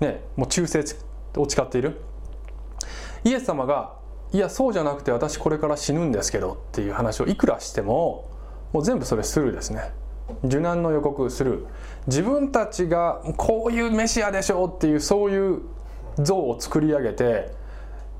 [0.00, 2.00] ね、もう忠誠を誓っている。
[3.24, 3.94] イエス様が
[4.32, 8.30] いやそうじゃなくて私これから死ぬんですけどっていう話をいくらしても
[8.72, 9.92] もう全部それスルーですね。
[10.44, 11.66] 受難の予告する。
[12.06, 15.60] 自分たちがこういうメシアでしょうっていうそういう
[16.18, 17.50] 像を作り上げて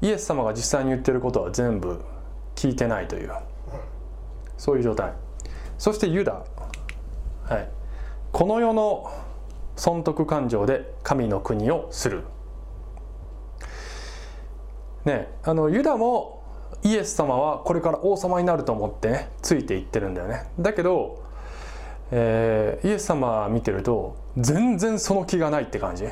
[0.00, 2.00] イエス様が実際に言ってることは全部
[2.56, 3.32] 聞いてないという。
[4.56, 5.12] そういう状態。
[5.78, 6.44] そしてユダ、
[7.44, 7.68] はい、
[8.32, 9.10] この世の
[9.76, 12.24] 損得感情で神の国をする。
[15.04, 16.42] ねあのユダも
[16.82, 20.48] イエス様はこれから王様になると思ってねついていってるんだよね。
[20.58, 21.22] だけど、
[22.10, 26.08] えーイエス様見てると全然その気がないって感じ。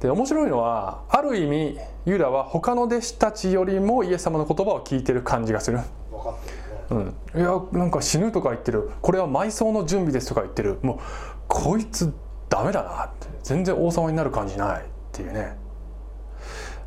[0.00, 5.78] で面白いのはある意味ユダは他の弟子たちよりもイエス様の言葉を聞いてる感じがする。
[6.10, 6.50] 分かって
[6.94, 7.12] るね。
[7.34, 8.90] うん、いやなんか死ぬとか言ってる。
[9.02, 10.78] これは埋葬の準備ですとか言ってる。
[10.82, 10.98] もう
[11.48, 12.12] こいつ
[12.48, 13.28] ダメだなって。
[13.42, 15.56] 全然王様になる感じないっていうね。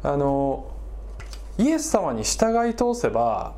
[0.01, 0.67] あの
[1.57, 3.55] イエス様に従い通せば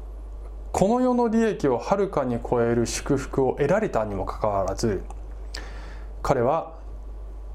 [0.71, 5.01] この世の利益をはるかに超える祝福を得られたにもかかわらず
[6.21, 6.73] 彼は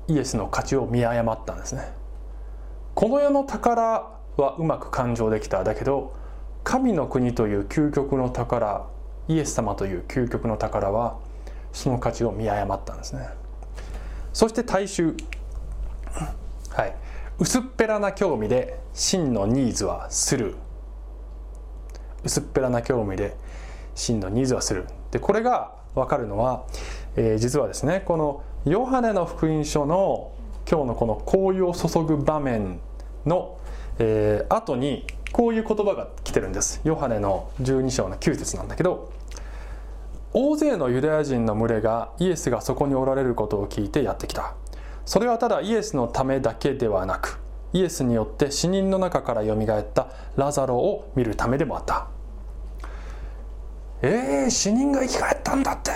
[0.09, 1.93] イエスの価値を見誤ったんですね。
[2.95, 3.83] この世の宝
[4.37, 5.63] はうまく勘定できた。
[5.63, 6.15] だけど
[6.65, 8.87] 神の国という究極の宝
[9.29, 11.19] イエス様という究極の宝は
[11.73, 13.29] その価値を見誤ったんですね。
[14.33, 15.15] そして大衆。
[16.71, 16.95] はい。
[17.41, 20.57] 薄っぺらな興味で真のニーズはする。
[22.23, 23.35] 薄っぺらな興味で
[23.95, 24.87] 真のニーズはする。
[25.11, 26.67] でこれが分かるのは、
[27.17, 30.33] えー実はですねこのヨハネの福音書の
[30.71, 32.79] 今日のこの香油を注ぐ場面
[33.25, 33.59] の、
[33.99, 36.83] えー後にこういう言葉が来てるんです。
[36.85, 39.11] ヨハネの12章の9節なんだけど
[40.35, 44.57] 大勢のユダヤ人の群れがイエスがそこにおられることを聞いてやってきた。
[45.11, 47.41] それはただイエスのためだけではなく
[47.73, 52.07] イエスによって死人の中からよみがえったラザロを見るためでもあった。
[54.03, 55.95] えー、死人が生き返ったんだってっ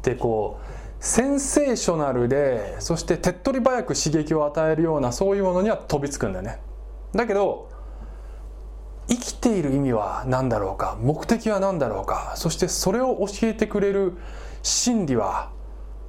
[0.00, 6.58] てこうセンセーショナルでそして手っ取り早く刺激を与えるようなそういうものには飛びつくんだよね。
[7.14, 7.68] だけど
[9.08, 14.16] 生きている意味は何だろうか目的は何だろうかそしてそれを教えてくれる
[14.62, 15.50] 真理は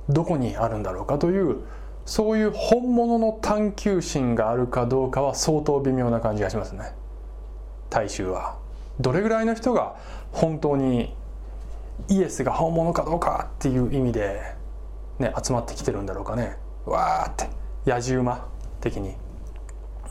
[0.07, 1.63] どこにあるんだろうかという
[2.05, 6.93] そういう本物の探求心があるかどうかは相当微妙な感じがしますね。
[7.89, 8.57] 大衆は
[8.99, 9.95] どれぐらいの人が
[10.31, 11.15] 本当に
[12.09, 14.41] イエスが本物かどうかっていう意味で、
[15.19, 16.57] ね、集まってきてるんだろうかね。
[16.85, 17.49] わーって
[17.85, 18.47] 野じ馬
[18.81, 19.15] 的に。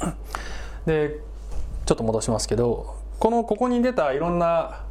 [0.87, 1.21] で
[1.85, 4.85] ちょっと戻しますけどこのここに出たいろんな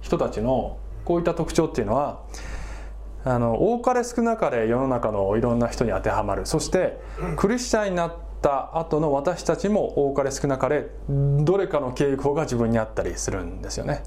[0.00, 2.20] 人たちのこういった特徴っていうのは
[3.24, 6.98] あの多かれ少なかれ世の中のいろんな人に当てはまるそして
[7.36, 14.02] クリスチャンになった後の私たちも多かれ少なかれどれかの傾向が自分にあったりするんですよね。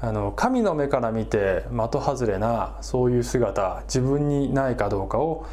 [0.00, 5.46] あの神の目から見て的外れなそういう姿自分にないかどうかを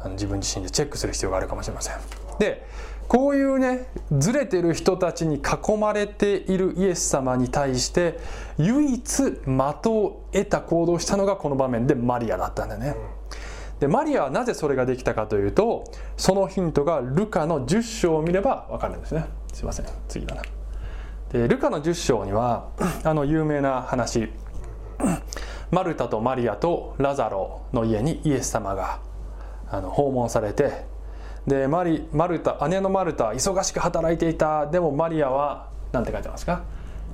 [0.00, 1.94] あの自分自身でチェックする必要があるかもしれません。
[2.38, 2.66] で
[3.12, 8.18] こういうねずれてる人たちに囲まれているイエス様に対して
[8.56, 12.96] 唯一的を得た行動をしたのがこの場面でマリアだったんだよね。
[13.80, 15.84] でマリアはなぜそれができたかというと
[16.16, 19.26] そのヒントがルカの10章を見れば分かるんですね。
[19.52, 20.42] すいません次だな。
[21.32, 22.70] でルカの10章には
[23.04, 24.32] あの有名な話。
[25.70, 29.00] マルタとマリアとラザロの家にイエス様が
[29.68, 30.90] あの訪問されて
[31.46, 34.66] でマリマルタ姉のマルタ忙しく働いていた。
[34.66, 36.62] でもマリアは何て書いてますか、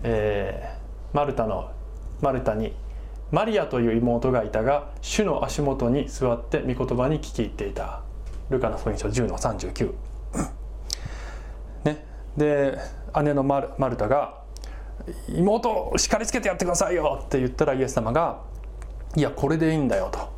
[0.03, 0.79] えー
[1.17, 1.71] マルタの
[2.21, 2.75] マルタに
[3.31, 8.03] マリアという妹がいたが主の足元に座って御言葉に聞き入っていた。
[8.51, 9.93] ルカの福音書10の39
[11.85, 12.07] ね。
[12.37, 12.79] で
[13.23, 14.43] 姉のマルマルタが
[15.29, 18.41] 「妹を叱りつけてやってくださいよ」って言ったらイエス様が
[19.17, 20.38] 「いやこれでいいんだよ」と。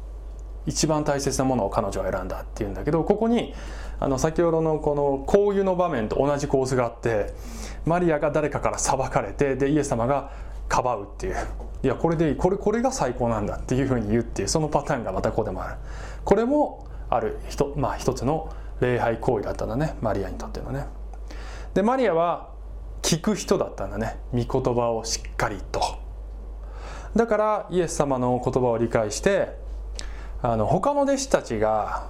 [0.66, 3.54] 一番大切なものを彼女は選んだって言うんだけどここに
[3.98, 7.32] あの先ほどのこの香油の場面と同じ構図があって
[7.84, 10.32] マリアが誰かから裁かれてでイエス様が
[10.68, 11.36] かばうっていう。
[11.82, 12.36] いやこれでいい。
[12.36, 15.74] これこれが最高なんだっていうふうに言うっていうそのパターンがまたここでもある。
[16.24, 19.96] これもあるひと,、まあ、一つの礼拝行為だったんだね。
[20.00, 20.86] マリアにとってのね。
[21.74, 22.50] でマリアは
[23.02, 24.18] 聞く人だったんだね。
[24.32, 25.80] 御言葉をしっかりと。
[27.16, 29.56] だからイエス様の言葉を理解して
[30.42, 32.09] あの他の弟子たちが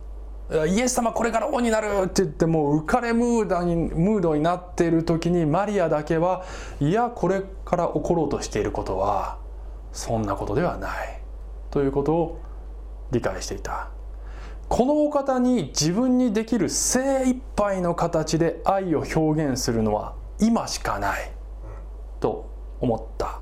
[0.68, 6.44] 「イエス様これから王になる!」って言ってもう浮かれムードにムードになっている時にマリアだけは
[6.80, 9.38] いやこれから起ころうとしていることは
[9.92, 11.20] そんなことではない。
[11.70, 12.38] ということを
[13.10, 13.88] 理解していた。
[14.68, 21.30] このお方に自分にできる精一杯の形で愛を表現するのは今しかない。
[22.20, 22.46] と
[22.80, 23.40] 思った。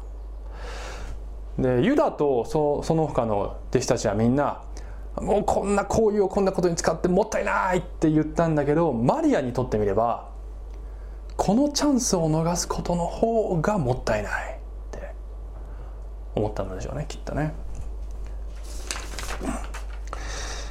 [1.59, 4.63] でユダとそその他の弟子たちはみんな
[5.17, 10.29] もうこんな行為をこんなことに使ってもったいないって言ったんだけどマリアにとってみれば
[11.37, 14.57] このチャンスを逃すことの方がもったいないっ
[14.91, 15.15] て
[16.35, 17.55] 思ったのでしょうねきっとね。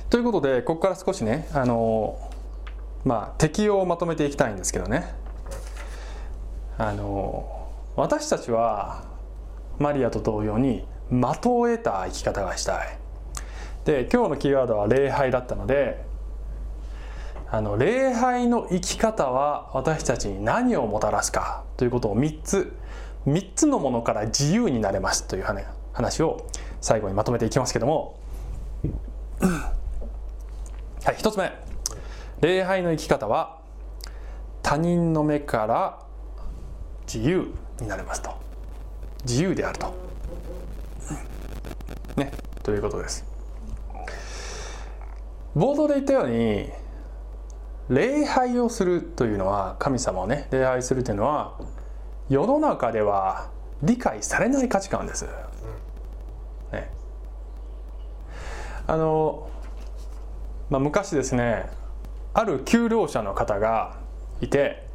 [0.09, 2.19] ということでここから少しねあの
[3.03, 5.13] まあ適用をまとめていきたいんですけどね
[6.77, 9.12] あの私たちは
[9.83, 12.97] マリアと同様に的を得た生き方がしたい。
[13.83, 16.05] で今日のキーワードは礼拝だったので
[17.51, 22.73] あの礼拝の生き方は私たちに何をもたらすかということを3つ
[23.27, 25.43] 3つのものから自由になれますという
[25.91, 26.47] 話を
[26.79, 28.17] 最後にまとめていきますけども。
[31.03, 31.51] はい1つ目。
[32.39, 33.59] 礼拝の生き方は
[34.61, 35.99] 他人の目から
[37.05, 38.52] 自由になれますと。
[39.25, 39.93] 自由であると。
[42.15, 42.31] ね。
[42.63, 43.25] ということです。
[45.55, 46.69] 冒頭で言ったように
[47.89, 51.59] 礼拝をするというのは神様をね礼拝するというのは
[52.29, 53.49] 世の中では
[53.83, 55.27] 理解されない価値観です、
[56.71, 56.89] ね、
[58.87, 59.49] あの
[60.69, 61.69] まあ、昔ですね
[62.33, 63.97] ある給料者の方が
[64.41, 64.87] いて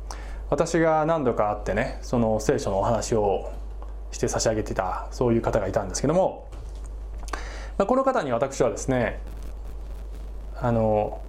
[0.50, 3.52] 私が何度か会ってねその聖書のお話を
[4.10, 6.48] して差し上げていたそういう方がいたんですけども、
[7.76, 9.20] まあ、この方に私はですね
[10.60, 11.20] あの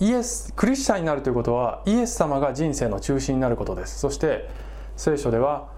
[0.00, 3.98] イエスクリスチャンになるということはイエス様が人生の中心になることです。
[3.98, 4.48] そして
[4.96, 5.68] 聖書では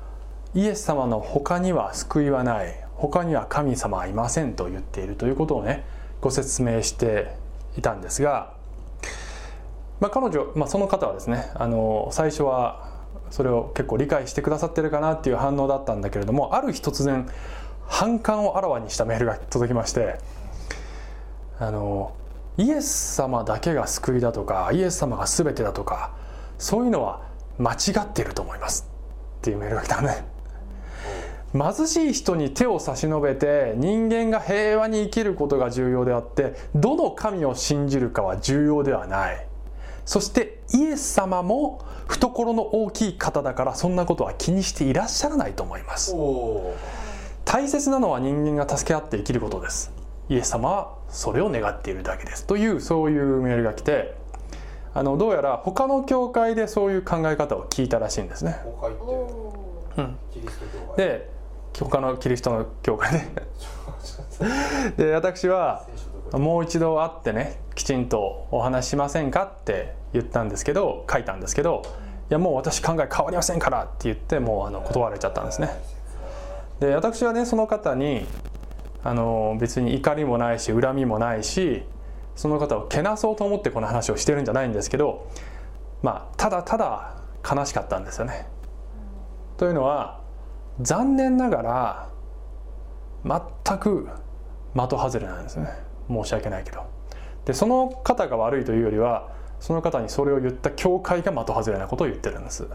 [0.55, 2.85] イエス様の他には救いはない。
[3.01, 5.87] 他には神様はいませんと言っているということをね
[6.21, 7.35] ご説明して
[7.79, 8.53] いたんですが、
[10.01, 12.90] まあ、彼女、まあ、その方はですねあの最初は
[13.31, 17.29] それを結構理解してくださってるかなっていう反応だったんだけれどもある日突然
[17.87, 20.19] 反感をあらわにしたメールが届きまして
[21.59, 22.15] あの
[22.57, 26.15] イエス様だけが救いだとかイエス様が全てだとか
[26.59, 27.23] そういうのは
[27.59, 28.89] 間違っていると思います
[29.39, 30.25] っていうメールが来たね。
[31.53, 39.47] 貧しい人に手を差し伸べて人間が平和に生きることが重要であってどの神を信じるかは重要ではない
[40.11, 46.17] そしてイエス様も懐の大きい方だからそんなことは気にしていらっしゃらないと思います。
[47.45, 49.93] 大切なのは人間が助け合って生きることです。
[50.29, 52.45] イエス様はそれを願っているだけです。
[52.45, 54.17] というそういうメールが来て
[54.95, 58.57] あのどうやら他の教会でそういう考え方を聞いたらしいんですね。
[59.97, 60.17] うん、
[60.97, 61.31] で
[61.79, 63.21] 他のキリストの教会で。
[65.07, 65.87] で私は
[66.33, 71.83] もう一度会ってねきちんとお話しませんかって言ったんですけど書いたんですけど
[72.31, 75.69] いやもう私考え変わりませんからって言ってもうあの断られちゃったんですね。
[76.79, 78.27] で私はねその方に
[79.03, 81.83] あの別に怒りもないし恨みもないし
[82.37, 85.29] その方をけなそうと思ってこの話をしてるんじゃないんですけど
[86.03, 87.17] まあただただ
[87.49, 88.47] 悲しかったんですよね。
[89.57, 90.21] というのは
[90.81, 92.09] 残念ながら
[93.25, 94.09] 全く
[94.75, 95.69] 的外れなんですね。
[96.09, 96.83] 申し訳ないけど。
[97.45, 99.29] でその方が悪いというよりは
[99.61, 102.67] その方にそれを言った教会が的外れなことを言ってるんです。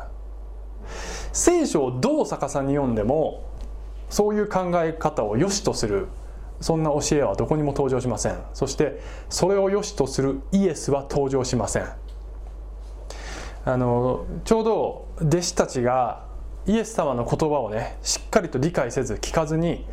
[1.33, 3.43] 聖書をどう逆さに読んでも
[4.09, 6.07] そういう考え方を良しとする
[6.61, 8.37] そんな教えはどこにも登場しません。
[8.53, 11.87] そしてそれを良しとするイエスは登場しません。
[13.65, 16.23] あのちょうど弟子たちが
[16.67, 19.85] イエス様の言葉をねしっかりと理解せず聞かずに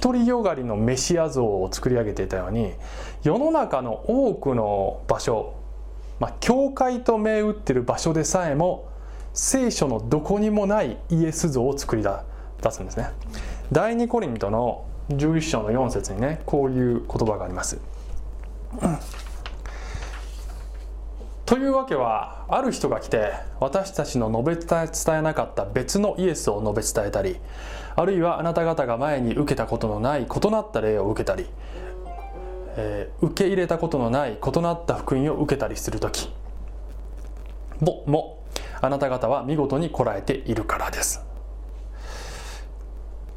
[0.00, 2.72] 独りよがりのメシア像を作り上げていたように
[3.22, 5.54] 世の中の多くの場所、
[6.20, 8.88] まあ、教会と銘打ってる場所でさえも
[9.34, 12.10] 聖書のどこにもないイエス像を作り出
[12.70, 13.10] すんですね。
[13.72, 17.80] 第2コリントの11章の4節にねこういう言葉があります、
[21.46, 27.38] というわけはある人が来て私たちの述べ伝えなかった別のイエスを述べ伝えたり
[27.96, 31.46] あるいはあなた方が前に受けたことのない異なった例を受けたり、
[32.76, 36.32] えー、受け入れたことのない異なった福音を受けたりする時。
[37.80, 38.44] もも
[38.80, 41.24] あなた方は見事にこらえているからです。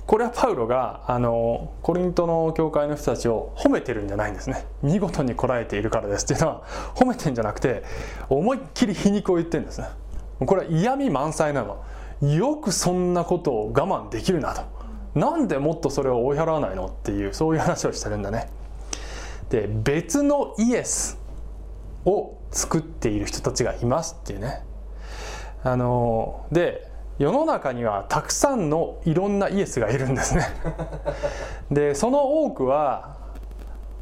[0.05, 4.65] これはパウロがあのコリントの教会の人たちを褒めてるんじゃないんですね。
[4.83, 6.63] 見事にこらえているからですっていうのは
[6.93, 7.83] 褒めてんじゃなくて
[8.29, 9.87] 思いっきり皮肉を言ってるんですね。
[10.45, 11.83] これは嫌味満載なの。
[12.21, 14.61] よくそんなことを我慢できるなと。
[15.15, 18.49] なんでもっとそれを追い払わないのっていうそういう話をしてるんだね。
[19.55, 21.17] でで別のイエス
[22.03, 24.63] を作っている人たちがいますっていうね。
[25.63, 30.45] あので世の中にはたくさんのいろんなイエスがいるんですね。
[31.71, 33.15] でその多くは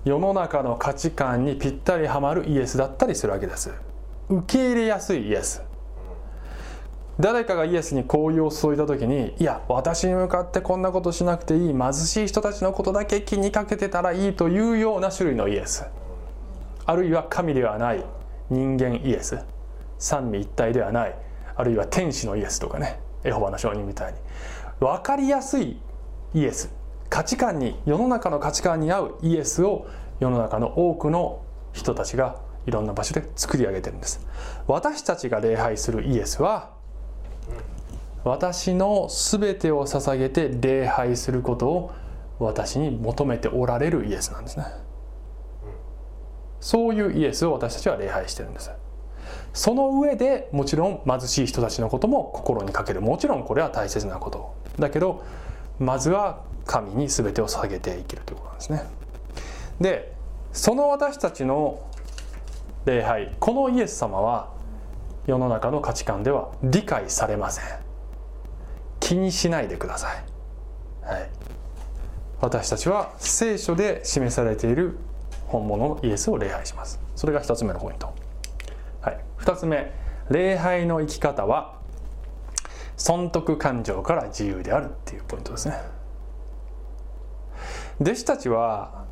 [0.04, 3.72] 世の中の価値観にぴったりはまるイエスだったりするわけです。
[4.30, 5.62] 受け入れやすいイエス
[7.20, 15.86] 誰かがイエスに好意を注いだ時にいや私に向かってこんなことしなくていい貧しい人たちのことだけ気にかけてたらいいというような種類のイエス。
[16.86, 18.04] あるいは神ではない
[18.50, 19.40] 人間イエス。
[20.00, 21.16] 三位一体ではない
[21.56, 24.20] あるいは天使のイエスとかねエホバの証人みたいに。
[24.80, 25.78] 分かりやすい
[26.34, 26.74] イエス。
[27.10, 29.86] 価値観に世の中の価値観に合うイエスを
[30.20, 31.44] 世の中の多くの
[31.74, 34.26] 人たちがいろんな場所で作り上げてるんです。
[34.66, 36.73] 私たちが礼拝するイエスは
[38.24, 41.92] 私の全てを捧げて礼拝することを
[42.40, 44.66] 私に求めておられるイエスなんですね。
[46.60, 48.72] そういうイエスを私たちは礼拝してるんです。
[49.54, 53.02] その上でもちろん貧しい人たちのことも心にかける。
[53.02, 54.54] もちろんこれは大切なこと。
[54.80, 55.24] だけど
[55.80, 58.84] まずは神に全てを捧げていけるということなんですね。
[59.82, 60.14] で
[60.54, 61.82] その私たちの
[62.86, 64.52] 礼拝このイエス様は
[65.26, 67.66] 世の中の価値観では理解されません。
[69.00, 70.24] 気にしないでください、
[71.06, 71.30] はい、
[72.40, 74.98] 私たちは聖書で示されている
[75.48, 77.02] 本物のイエスを礼拝します。
[77.16, 78.14] それが1つ目のポイント、
[79.02, 79.92] はい、2つ目。
[80.30, 81.80] 礼拝の生き方は
[82.96, 85.76] 損得感情から自由であるっていうポイントですね。
[88.00, 89.06] 弟子たちは、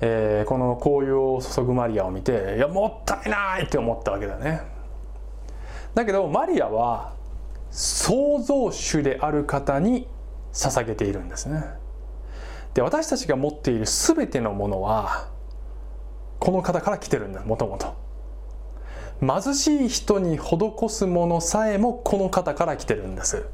[0.00, 4.77] えー、この紅葉を注ぐマリアを見ていやもったいないって思ったわけだね。
[5.98, 7.12] だけどマリアは
[7.72, 10.06] 創造主である方に
[10.52, 11.64] 捧げているんですね。
[12.74, 15.28] で私たちが持っている全てのものは
[16.38, 17.96] この方から来てるんだもともと。
[19.20, 23.44] 貧しい人に施すものさえもこの方から来てるんです。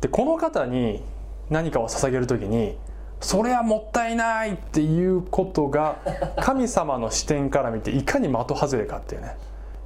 [0.00, 1.04] でこの方に
[1.50, 2.78] 何かを捧げる時に
[3.20, 5.98] それはもったいないっていうことが
[6.40, 9.36] 神様の視点から見ていかに的外れかっていうね。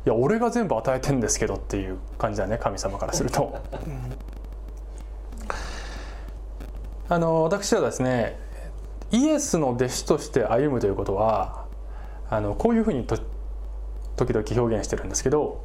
[0.09, 3.61] いや俺が全部与えてんですけどっていう感じだね神様からすると。
[7.11, 8.41] あの私はですね
[9.11, 11.67] イエスの弟子として歩むということは
[12.31, 13.19] あのこういうふうにと
[14.17, 15.63] 時々表現してるんですけど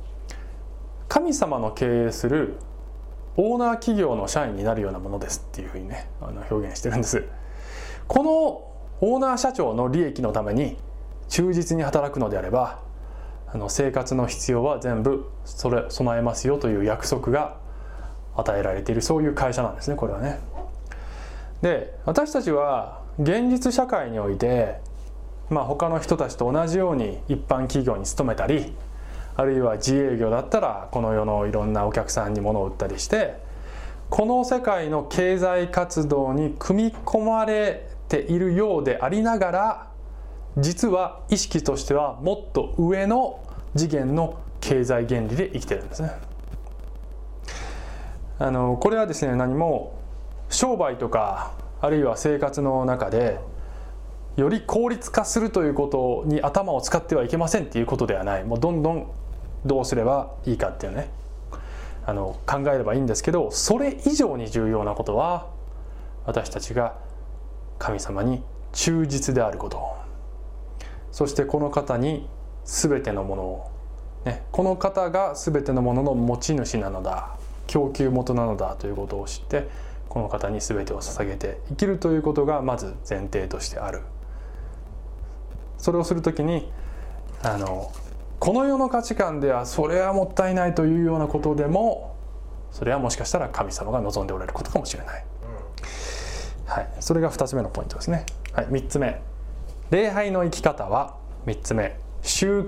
[1.08, 2.58] 神様の経営する
[3.38, 7.24] オーナー企業の社員になるようなものですっていうふうにねあの表現してるんです
[8.10, 8.32] この
[9.00, 10.76] オーナー社長の利益のために
[11.30, 12.84] 忠実に働くのであれば
[13.54, 17.58] あの生活の必要は全部それ備えますよという約束が
[18.36, 20.40] 与えられているそういう会社なんですねこれはね。
[21.62, 24.82] で私たちは現実社会において
[25.50, 28.74] まあ、他の人たちと同じように一般企業に勤めたり
[29.36, 33.36] あるいは自営業だったらこの世のいろんなお客さんに物を売ったりして
[34.10, 39.88] この世界の経済活動に組み込まれているようでありながら
[40.58, 43.44] 実は意識としてはもっと上の
[43.76, 46.12] 次元の経済原理で生きてるんですね。
[48.40, 50.00] あのこれはですね何も
[50.50, 53.40] 商売とかあるいは生活の中で
[54.38, 58.44] より効率化するということに頭を使ってはいけませんっていうことではない。
[58.44, 59.12] もうどんどん
[59.66, 61.10] どうすればいいかっていうね。
[62.06, 65.48] あの考えればいいんですけどそれ以上に重要なことは
[66.26, 66.98] 私たちが
[67.80, 68.44] 神様に
[68.74, 70.03] 忠実であること。
[71.14, 72.28] そしてこの方に
[72.66, 73.72] 全てのものを、
[74.26, 77.38] ね、この方が全てのものの持ち主なのだ
[77.68, 79.70] 供給元なのだということを知って
[80.10, 84.02] この方に全てを捧げて生きるということがまず前提としてある。
[85.78, 86.72] それをする時に
[87.44, 87.92] あの
[88.40, 92.16] この世の価値観ではそれはもったいないというようなことでも
[92.72, 95.26] それはもしかしたら神様が望んでおられることかもしれない、
[96.66, 99.22] はい、それが2つ目のポイントですね、はい、3つ目
[99.92, 101.16] 礼拝の生き方は
[101.46, 102.68] 3つ目執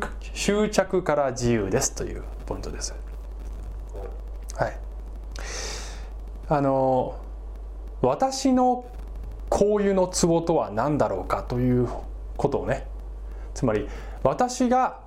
[0.71, 2.93] 着から自由ですというポイントです
[4.55, 4.77] はい
[6.47, 7.19] あの
[8.01, 8.85] 私の
[9.49, 11.87] 交友のツボとは何だろうかという
[12.37, 12.85] ことをね
[13.53, 13.87] つまり
[14.23, 14.99] 私が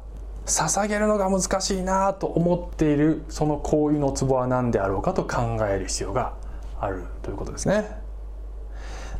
[0.46, 6.34] 捧げるのが難しいなと思っているその行為のツボは何であろうかと考える必要が
[6.80, 8.00] あるということですね。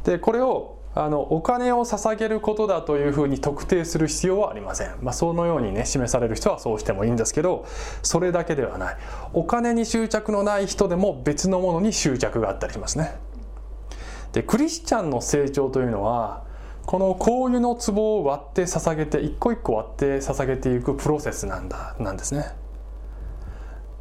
[0.05, 7.67] でこれをあのお金を捧げることだというふうに特定する必要はありません、まあ、そのようにね示される人はそうしてもいいんですけど
[8.03, 8.97] それだけではない。
[9.33, 13.15] お金に執着のない人でも別のものに執着があったりしますね。
[14.33, 16.43] でクリスチャンの成長というのは
[16.85, 22.57] この香油の壺を割って捧げて一個一個割って捧げていくプロセスなんだなんですね。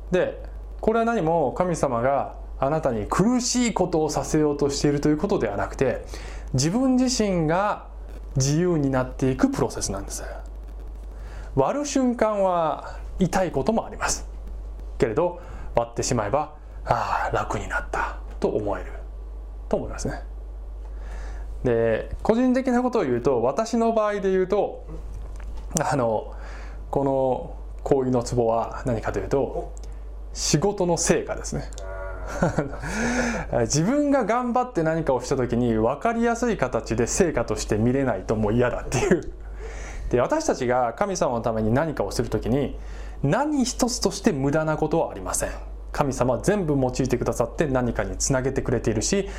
[0.09, 0.43] で
[0.81, 6.03] これは何も神様があなたに苦しいことをさせようとしているということではなくて
[6.53, 7.87] 自分自身が
[8.35, 10.23] 自由になっていくプロセスなんです。
[11.55, 14.27] 割る瞬間は痛いこともあります。
[14.97, 15.41] けれど
[15.75, 18.17] 割ってしまえばああ楽になった。
[18.39, 18.91] と思える。
[19.69, 20.21] と思いますね。
[21.63, 24.85] で個人的なことを言うと私の場合で言うと
[25.79, 26.33] あの
[26.91, 29.73] この行為のツボは何かというと
[30.33, 31.63] 仕事の成果ですね。
[33.61, 39.21] 自分が頑張って何かをした時に分かりやすい形で成果として見れないともう嫌だっていう。
[40.09, 42.77] で私たちが神様のために何かをする時に
[43.23, 45.49] 何一つとして無駄なことはありません。
[45.91, 49.29] 神様は全部用いてくださって何かにつなげてくれているし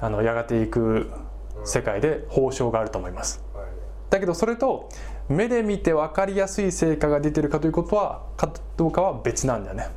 [0.00, 1.10] あのやがていく
[1.64, 3.42] 世界で報酬があると思います。
[4.10, 4.88] だけどそれと
[5.28, 9.88] 目で見て分かりやすい成果が出てるかということはかどうかは別なんだよね。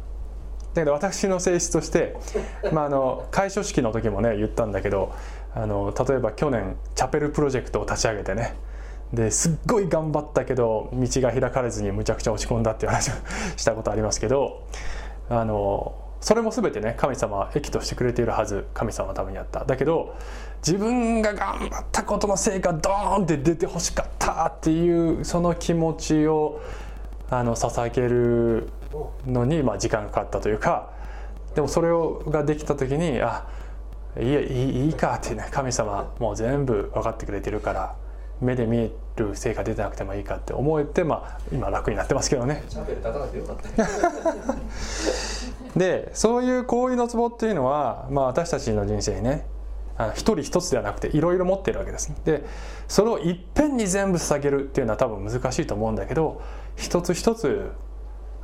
[0.82, 2.16] けど私の性質として、
[2.72, 5.14] まあ、あの開所式の時もね言ったんだけど
[5.54, 8.56] あの例えば去年チャペルプロジェクトを立ち上げてね
[9.14, 13.14] ですっごい頑張ったけど道が開かれずにむちゃくちゃ落ち込んだっていう話を
[13.56, 14.64] したことありますけど
[15.30, 19.64] あのそれも全てね神様は益としてくれているはず神様のためにやった。
[19.66, 20.16] だけど
[20.66, 26.60] 自分が頑張ったことの成果ドーンって出てほしかったっていうその気持ちを
[27.30, 28.70] あの捧げる
[29.26, 30.92] のに、まあ、時間がかかったというか
[31.56, 33.48] でもそれをができた時にあ
[34.20, 37.96] いいいいいかってね神様もう全部分かってくれてるから
[38.42, 42.64] 目で見える成果出てなくてもいいかって思えて、まあ、今楽になってますけどね。
[45.76, 49.46] でそういう行為のツボっていうのは、まあ、私たちの人生にね
[50.14, 52.46] 一人一つではなくていろいろ持ってるわけですで
[52.88, 56.42] それをいっぺんに全部捧げるっていうのは多分難しいと思うんだけど
[56.76, 57.72] 一つ一つ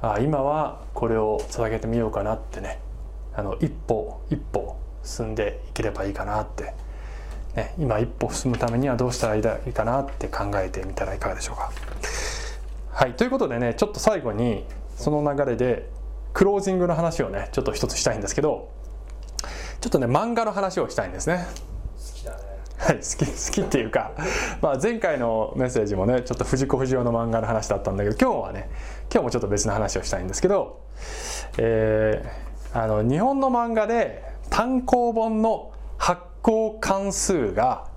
[0.03, 2.79] あ今はこれを捧げてみようかなってね
[3.33, 6.73] あの一歩一歩進んでいければいいかなって、
[7.55, 9.43] ね、今一歩進むためにはどうしたらいい
[9.73, 11.71] かなって考えてみたらいかがでしょうか。
[12.91, 14.65] はいということでねちょっと最後に
[14.97, 15.89] その流れで
[16.33, 18.69] クロージングの話をねちょっと一つしたいんですけど
[19.79, 21.47] ちょっとね漫画の話をしたいんですね。
[22.77, 24.11] はい、好き好きっていうか、
[24.61, 28.69] まあ、前回のメッセージもねちょっと藤子不二雄の漫画の話だったんだけど今日はね
[29.13, 30.81] 今日もちょっと別の話をしたいんですけど、
[31.59, 37.87] えー、あの日本の漫画で単行本の発行関数が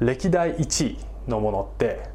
[0.00, 2.10] 歴代1位のものって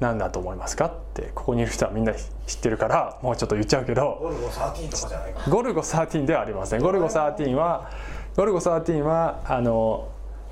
[0.00, 5.50] 何だと思いますかってここにいる人はみんな知ってるからもうちょっと言っちゃうけどゴルゴ13とかじゃないか。
[5.50, 7.90] ゴルゴ13ではありませんゴルゴ13は
[8.36, 10.10] ゴルゴ13はあの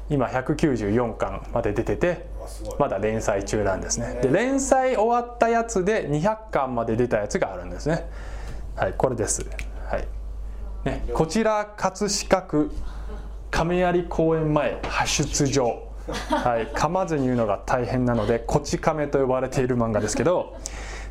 [0.08, 2.29] 今194巻まで出てて。
[2.78, 4.20] まだ連載中なんですね。
[4.22, 8.08] で連載終わったやつで200巻まで出たやつがあるんですね。
[8.76, 9.44] はいこれです。
[9.88, 10.06] はい。
[10.84, 12.72] ねこちら葛飾区
[13.50, 15.90] 亀有公園前派出所。
[16.08, 20.56] はい噛まずに言うのが大変なのでこち亀と呼ばれている漫画ですけど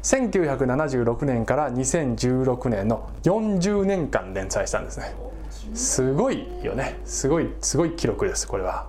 [0.04, 5.14] 1976年から2016年の40年間連載したんですね。
[5.74, 7.00] すごいよね。
[7.06, 8.88] すごいすごい記録ですこれは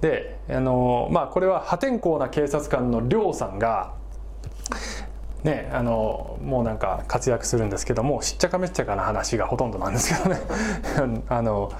[0.00, 3.94] であのまあこれは破天荒な警察官の亮さんが
[5.44, 10.40] ねあのもうなんか活躍するんですけどもしっちゃかめっちゃかな話がほとんどなんですけどね。
[11.28, 11.72] あの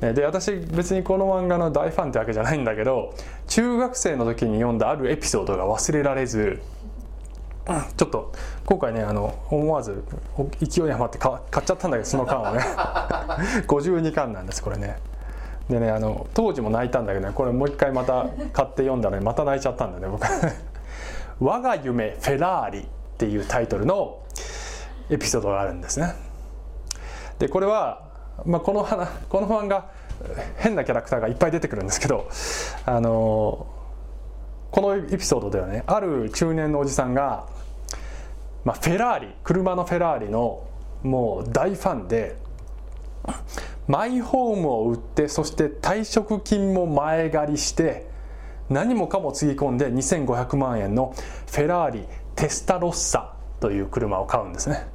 [0.00, 3.14] ねで私別にこの漫画の大ファンってわけじゃないんだけど
[3.48, 6.60] 中学生の時に読んだあるエピソードが忘れられず
[7.96, 8.32] ちょっと
[8.64, 10.04] 今回ねあの思わず
[10.60, 12.60] 勢い余って買っちゃったんだけどその缶をね。
[13.66, 14.98] 52巻なんですこれね。
[15.68, 20.26] でねあの当時も泣いたんだけどねこれもう一回また買って読んだらねまた泣いちゃったんだね僕。
[21.40, 22.84] 我が夢フェラーリっ
[23.16, 24.18] ていうタイトルの
[25.10, 26.14] エピソードがあるんですね。
[27.38, 28.08] でこれは、
[28.44, 29.90] まあ、この花この漫画
[30.56, 32.28] 変なキャラクターがいっぱい出てくるんですけど
[32.84, 33.66] あの
[34.70, 37.46] このエピソードではねある中年のおじさんが、
[38.64, 40.66] まあ、フェラーリ車のフェラーリの
[41.02, 42.36] もう大ファンで
[43.88, 48.06] マイホームを売ってそして退職金も前借りして
[48.68, 51.14] 何もかもつぎ込んで2500万円の
[51.50, 52.04] フェラーリ
[52.36, 54.86] テスタロッサという車を買うんですね。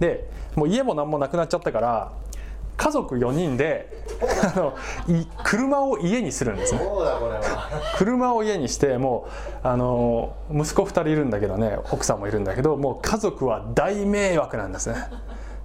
[0.00, 2.12] でもう家も何もなくなっちゃったから
[2.76, 4.04] 家族4人で
[4.42, 4.74] あの
[5.06, 6.80] い車を家にするんですね。
[6.80, 7.40] そうだこれは。
[7.96, 9.28] 車を家にしても
[9.62, 14.96] うあの息子2人いるんだけどね奥さんもいるんだけどもう家族は大迷惑なんですね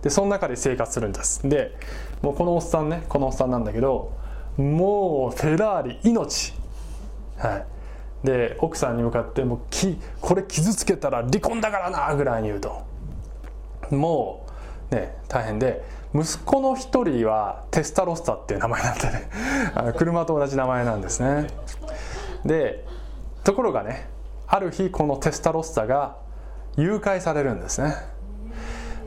[0.02, 1.48] でその中で生活するんです。
[1.48, 1.76] で
[2.22, 4.14] もうこのおっさんねこのおっさんなんだけど
[4.58, 6.54] もうフェラーリ命。
[7.38, 7.66] は
[8.24, 12.82] い、で奥さんに向かってもうきこれ傷つけたら離婚だからなぐらいに言うと。
[13.92, 14.46] も
[14.92, 15.84] うね大変で
[16.14, 19.30] 息子の一人はテスタロッサっていう名前なんでね。
[19.76, 21.48] あの車と同じ名前なんですね。
[22.46, 22.86] で
[23.44, 24.10] ところがね
[24.48, 26.18] ある日このテスタロッサが
[26.76, 27.96] 誘拐されるんですね。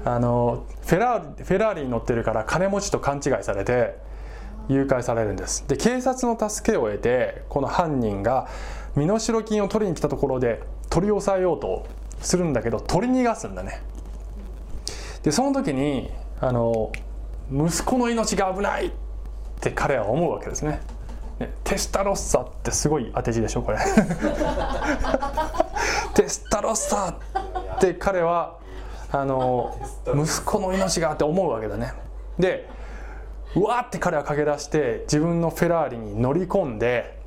[0.04, 3.96] あのフェラーリフェラーリに乗ってるから金持ちと勘違いされて
[4.68, 5.66] 誘拐されるんです。
[5.68, 8.48] で警察の助けを得てこの犯人が
[8.96, 11.86] 身代金を取りに来たところで取り押さえようと
[12.20, 13.82] するんだけど取り逃がすんだね。
[15.22, 16.90] でその時にあの
[17.50, 18.90] 息子の命が危ないっ
[19.60, 20.80] て彼は思うわけですね。
[21.38, 23.78] ねテスタロッサってすごい当て字でしょこれ。
[26.14, 27.14] テスタロッサ
[27.76, 28.61] って彼は
[29.12, 31.92] あの息子の命がって思うわけだね。
[32.38, 32.68] で
[33.54, 37.18] うわーって彼は駆け出して自分のフェラーリに乗り込んで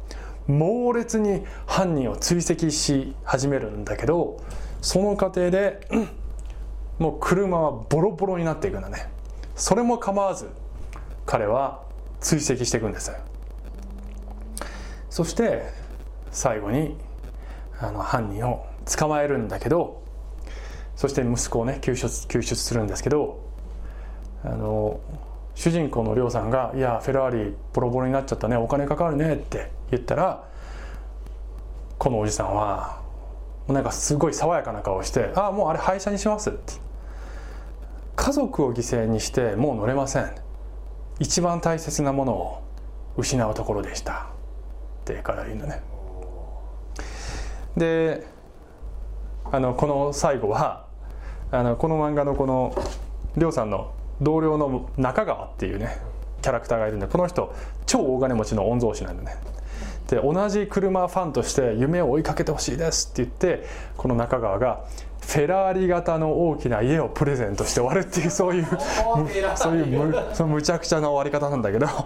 [0.48, 4.42] 猛烈に犯人を追跡し始めるんだけど
[4.82, 6.10] その過程で、うん
[6.98, 9.10] もう車はボロボロになっていくんだね。
[9.56, 10.50] それも構わず
[11.26, 11.84] 彼は
[12.22, 13.12] 追跡していくんです。
[15.10, 15.64] そして
[16.32, 16.98] 最後に
[17.80, 20.04] あの犯人を捕まえるんだけど
[20.96, 23.40] そして息子をね救出救出するんですけど
[24.44, 25.00] あの
[25.56, 30.44] 主人公のりょうさんが「いやフェラーリボロボロになっちゃったねお金かかるね」って言ったら
[31.98, 33.02] このおじさんは
[33.68, 36.86] なんかすごい爽やかな顔して「ああもうあれ廃車にします」って。
[38.16, 40.32] 家族を犠牲にしてもう乗れません。
[41.20, 42.64] 一番大切なものを
[43.18, 44.28] 失うところでした。
[45.02, 45.84] って彼は言うんだね。
[47.78, 48.26] で
[49.52, 50.85] あのこの最後は
[51.56, 52.76] あのこの漫画のこの
[53.38, 55.98] りょうさんの同僚の中川っていうね
[56.42, 57.54] キャラクターがいるんでこの人
[57.86, 59.36] 超大金持ちの御曹司なんでね。
[60.08, 63.66] で同じ車ファンとして夢を追いかけてほしいですって言って
[63.98, 64.86] この中川が
[65.22, 68.66] フェラーリ型の大きな家をプレゼントして終わるっていうそういう
[69.56, 71.88] そういうむそのむちゃくちゃな終わり方なんだけど。
[71.88, 72.06] あ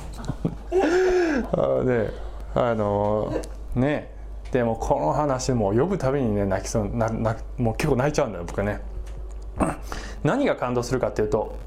[1.84, 2.12] で
[2.56, 3.34] あの
[3.76, 4.18] ね。
[4.52, 8.82] でもこの話も呼ぶたびにね泣きそうななもう結構泣いちゃうんだよ僕ね
[10.24, 11.58] 何が感動するかっていうと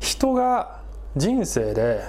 [0.00, 0.80] 人が
[1.16, 2.02] 人生で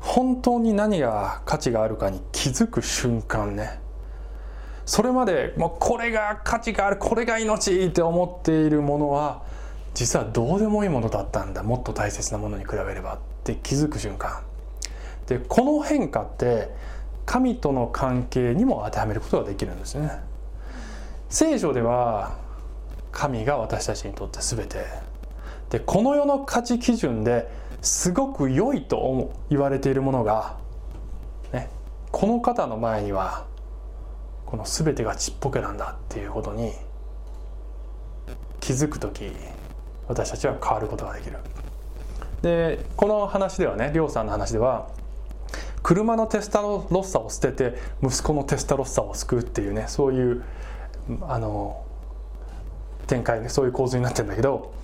[0.00, 3.80] 本当に何が価値があるかに気づく瞬間ね。
[4.84, 9.42] それまでもうこれが価値があるこれが命って思っているものは
[9.94, 11.64] 実はどうでもいいものだったんだ。
[11.64, 14.42] もっと大切なものに比べればって気づく瞬間。
[15.26, 16.70] でこの変化って
[17.24, 20.20] 神との関係にも当てはめることができるんですね。
[21.28, 22.36] 聖書では
[23.16, 24.84] 神が私たちにとって全て。
[25.70, 27.48] でこの世の価値基準で
[27.82, 30.58] すごく良いと言われているものが、
[31.52, 31.68] ね、
[32.12, 33.46] この方の前には
[34.44, 36.72] この全てがちっぽけなんだっていうことに
[38.60, 39.32] 気づく時
[40.06, 41.38] 私たちは変わることができる。
[42.42, 44.88] でこの話ではねりょうさんの話では
[45.82, 50.44] 車のテスタロッサを捨てて息子のテスタロッサを救うっていうねそういう
[51.22, 51.85] あの
[53.06, 54.74] 展開ねそういう構図になってるんだけど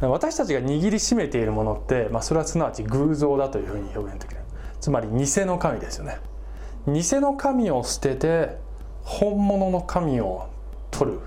[0.00, 4.40] 私たちが握りしめているものって、まあ、それはすなわち偶像だというふうに表現できる。
[4.80, 6.18] つまり偽の神ですよね。
[6.86, 8.56] 偽の神を捨てて
[9.02, 10.48] 本物の神を
[10.92, 11.20] 取る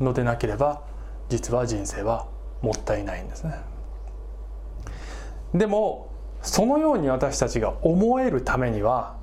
[0.00, 0.82] のでなければ
[1.28, 2.28] 実は人生は
[2.62, 3.54] もったいないんですね。
[5.54, 6.12] でも
[6.42, 9.16] そのように私たちが思えるためには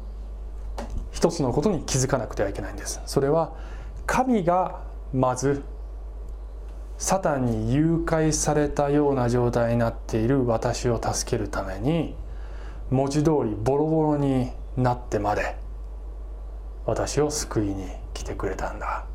[1.12, 3.02] 一つのことに気づかなくてはいけないんです。
[3.06, 3.54] それは
[4.06, 4.82] 神が
[5.14, 5.64] まず
[6.98, 12.16] サタンに誘拐されたような状態になっている私を助けるために
[12.90, 15.58] 文字通りボロボロになってまで
[16.86, 19.06] 私を救いに来てくれたんだ。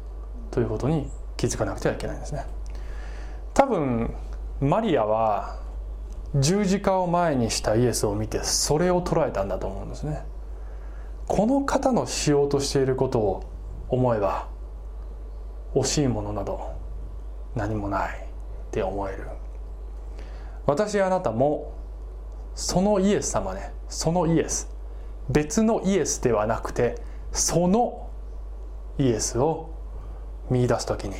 [0.51, 2.45] ということに気づかなくてはいけないんですね。
[3.55, 4.14] 多分
[4.61, 5.59] マリアは
[6.35, 10.22] 十字架を前にしたイエスを見てそれを捉えたんだと思うんですね。
[11.28, 13.45] この方のしようとしていることを
[13.89, 14.49] 思えば
[15.74, 16.80] 惜しいものなど
[17.55, 19.26] 何もないって思える。
[20.66, 21.72] 私あなたも
[22.55, 24.68] そのイエス様ねそのイエス
[25.28, 26.96] 別のイエスではなくて
[27.32, 28.11] その
[28.98, 29.70] イエスを
[30.51, 31.14] 見出す時に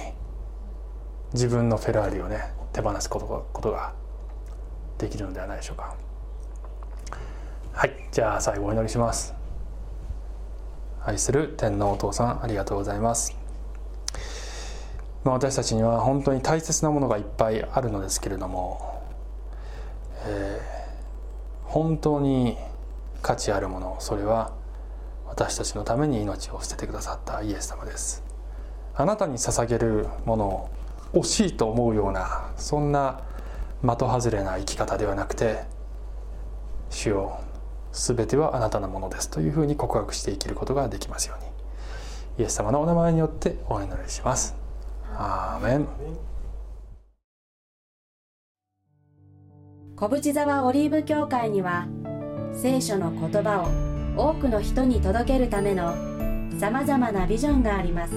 [1.33, 3.95] 自分のフェラーリをね手放すことがことが
[4.99, 5.97] できるのではないでしょうか。
[7.73, 9.35] はいじゃあ最後お祈りします。
[11.03, 13.40] 愛する天皇お父さんありがとうございます。
[15.25, 19.03] ま私たちには本当に大切なものがいっぱいあるのですけれども、
[20.25, 22.57] えー、本当に
[23.23, 24.53] 価値あるものそれは
[25.27, 28.25] 私たちのために命を捨ててくださったイエス様です。
[28.95, 30.71] あなたに捧げるものを
[31.15, 33.23] 惜しいと思うようなそんな
[33.83, 35.63] 的外れな生き方ではなくて
[36.91, 37.41] 主よ
[37.93, 41.43] 全てはあなたのものですというふうに告白して生きることができますよう
[42.39, 44.60] にイエス様のお名前によってお祈りします。
[45.23, 45.87] アーメン。
[49.95, 51.87] 小淵沢オリーブ教会には
[52.55, 53.61] 聖書の言葉
[54.17, 55.95] を多くの人に届けるための
[56.59, 58.15] さまざまなビジョンがあります。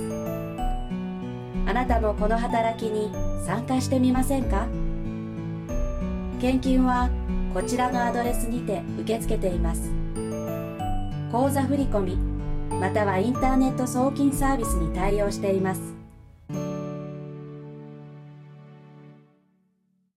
[1.66, 3.12] あなたもこの働きに
[3.46, 4.66] 参加してみませんか？
[6.40, 7.10] 献金は
[7.54, 9.92] こちらのアドレスにて受け付けています。
[11.34, 12.16] 口座振込
[12.80, 15.82] またはインターネット送金サービスに対応しています。